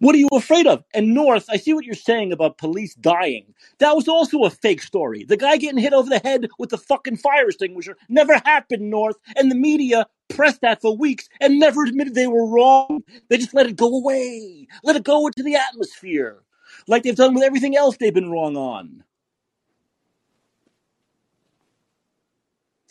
[0.00, 0.82] What are you afraid of?
[0.92, 3.54] And North, I see what you're saying about police dying.
[3.78, 5.22] That was also a fake story.
[5.22, 9.16] The guy getting hit over the head with the fucking fire extinguisher never happened, North.
[9.36, 13.04] And the media pressed that for weeks and never admitted they were wrong.
[13.28, 16.42] They just let it go away, let it go into the atmosphere,
[16.88, 19.04] like they've done with everything else they've been wrong on.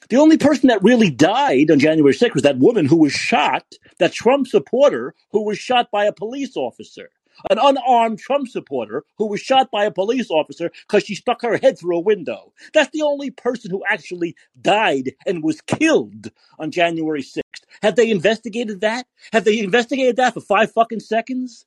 [0.09, 3.65] The only person that really died on January 6th was that woman who was shot,
[3.99, 7.09] that Trump supporter who was shot by a police officer.
[7.49, 11.57] An unarmed Trump supporter who was shot by a police officer because she stuck her
[11.57, 12.53] head through a window.
[12.73, 17.41] That's the only person who actually died and was killed on January 6th.
[17.81, 19.05] Have they investigated that?
[19.33, 21.65] Have they investigated that for five fucking seconds?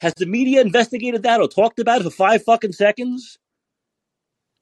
[0.00, 3.38] Has the media investigated that or talked about it for five fucking seconds?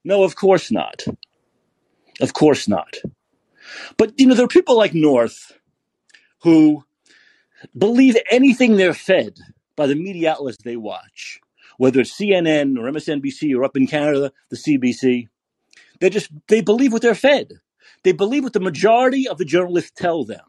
[0.04, 1.04] No, of course not.
[2.20, 2.96] Of course not.
[3.96, 5.52] But, you know, there are people like North
[6.42, 6.84] who
[7.76, 9.38] believe anything they're fed
[9.76, 11.40] by the media outlets they watch,
[11.78, 15.28] whether it's CNN or MSNBC or up in Canada, the CBC.
[16.00, 17.54] They just, they believe what they're fed.
[18.04, 20.44] They believe what the majority of the journalists tell them.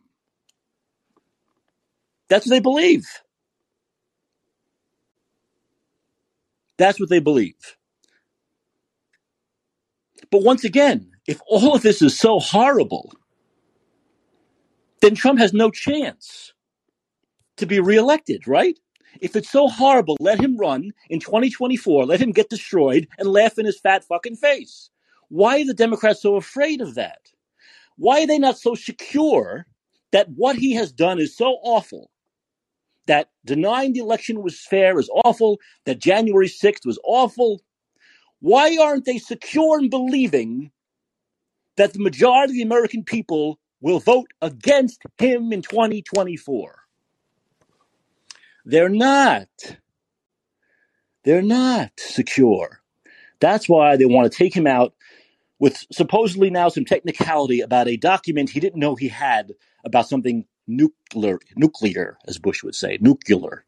[2.29, 3.05] That's what they believe.
[6.77, 7.77] That's what they believe.
[10.31, 13.11] But once again, if all of this is so horrible,
[15.01, 16.53] then Trump has no chance
[17.57, 18.77] to be reelected, right?
[19.21, 23.59] If it's so horrible, let him run in 2024, let him get destroyed and laugh
[23.59, 24.89] in his fat fucking face.
[25.29, 27.19] Why are the Democrats so afraid of that?
[27.97, 29.67] Why are they not so secure
[30.11, 32.09] that what he has done is so awful,
[33.07, 37.61] that denying the election was fair is awful, that January 6th was awful?
[38.39, 40.71] Why aren't they secure in believing
[41.77, 46.75] that the majority of the American people will vote against him in 2024.
[48.65, 49.47] They're not.
[51.23, 52.81] They're not secure.
[53.39, 54.93] That's why they want to take him out
[55.59, 59.53] with supposedly now some technicality about a document he didn't know he had
[59.85, 63.65] about something nuclear, nuclear, as Bush would say, nuclear.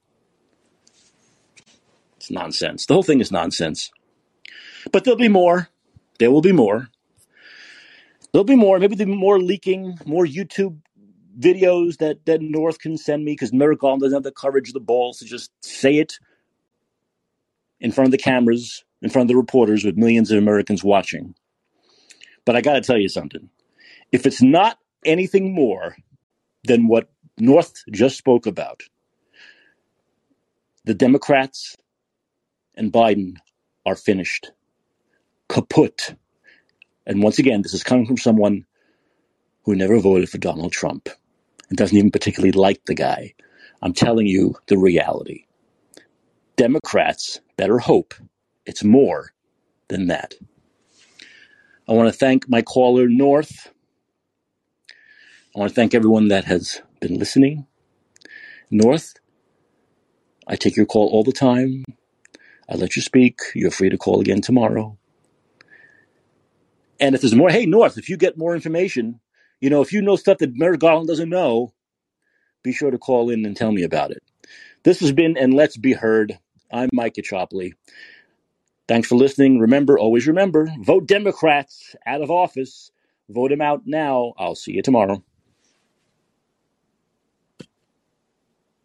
[2.18, 2.86] It's nonsense.
[2.86, 3.92] The whole thing is nonsense.
[4.92, 5.70] But there'll be more.
[6.20, 6.90] There will be more.
[8.36, 8.80] There'll be more.
[8.80, 10.78] Maybe there'll be more leaking, more YouTube
[11.40, 15.20] videos that, that North can send me because Merrick doesn't have the courage, the balls
[15.20, 16.20] to just say it
[17.80, 21.34] in front of the cameras, in front of the reporters with millions of Americans watching.
[22.44, 23.50] But I got to tell you something.
[24.12, 25.96] If it's not anything more
[26.66, 28.84] than what North just spoke about,
[30.84, 31.78] the Democrats
[32.76, 33.36] and Biden
[33.86, 34.52] are finished.
[35.48, 36.18] Kaput.
[37.06, 38.66] And once again, this is coming from someone
[39.64, 41.10] who never voted for Donald Trump
[41.70, 43.34] and doesn't even particularly like the guy.
[43.82, 45.46] I'm telling you the reality.
[46.56, 48.14] Democrats better hope
[48.66, 49.34] it's more
[49.90, 50.34] than that.
[51.88, 53.72] I want to thank my caller, North.
[55.56, 57.68] I want to thank everyone that has been listening.
[58.72, 59.14] North,
[60.48, 61.86] I take your call all the time.
[62.68, 63.40] I let you speak.
[63.54, 64.98] You're free to call again tomorrow.
[67.00, 69.20] And if there's more, hey, North, if you get more information,
[69.60, 71.74] you know, if you know stuff that Merrick Garland doesn't know,
[72.64, 74.24] be sure to call in and tell me about it.
[74.84, 76.38] This has been And Let's Be Heard.
[76.72, 77.74] I'm Mike Chopley.
[78.88, 79.60] Thanks for listening.
[79.60, 82.92] Remember, always remember, vote Democrats out of office.
[83.30, 84.34] Vote them out now.
[84.38, 85.24] I'll see you tomorrow.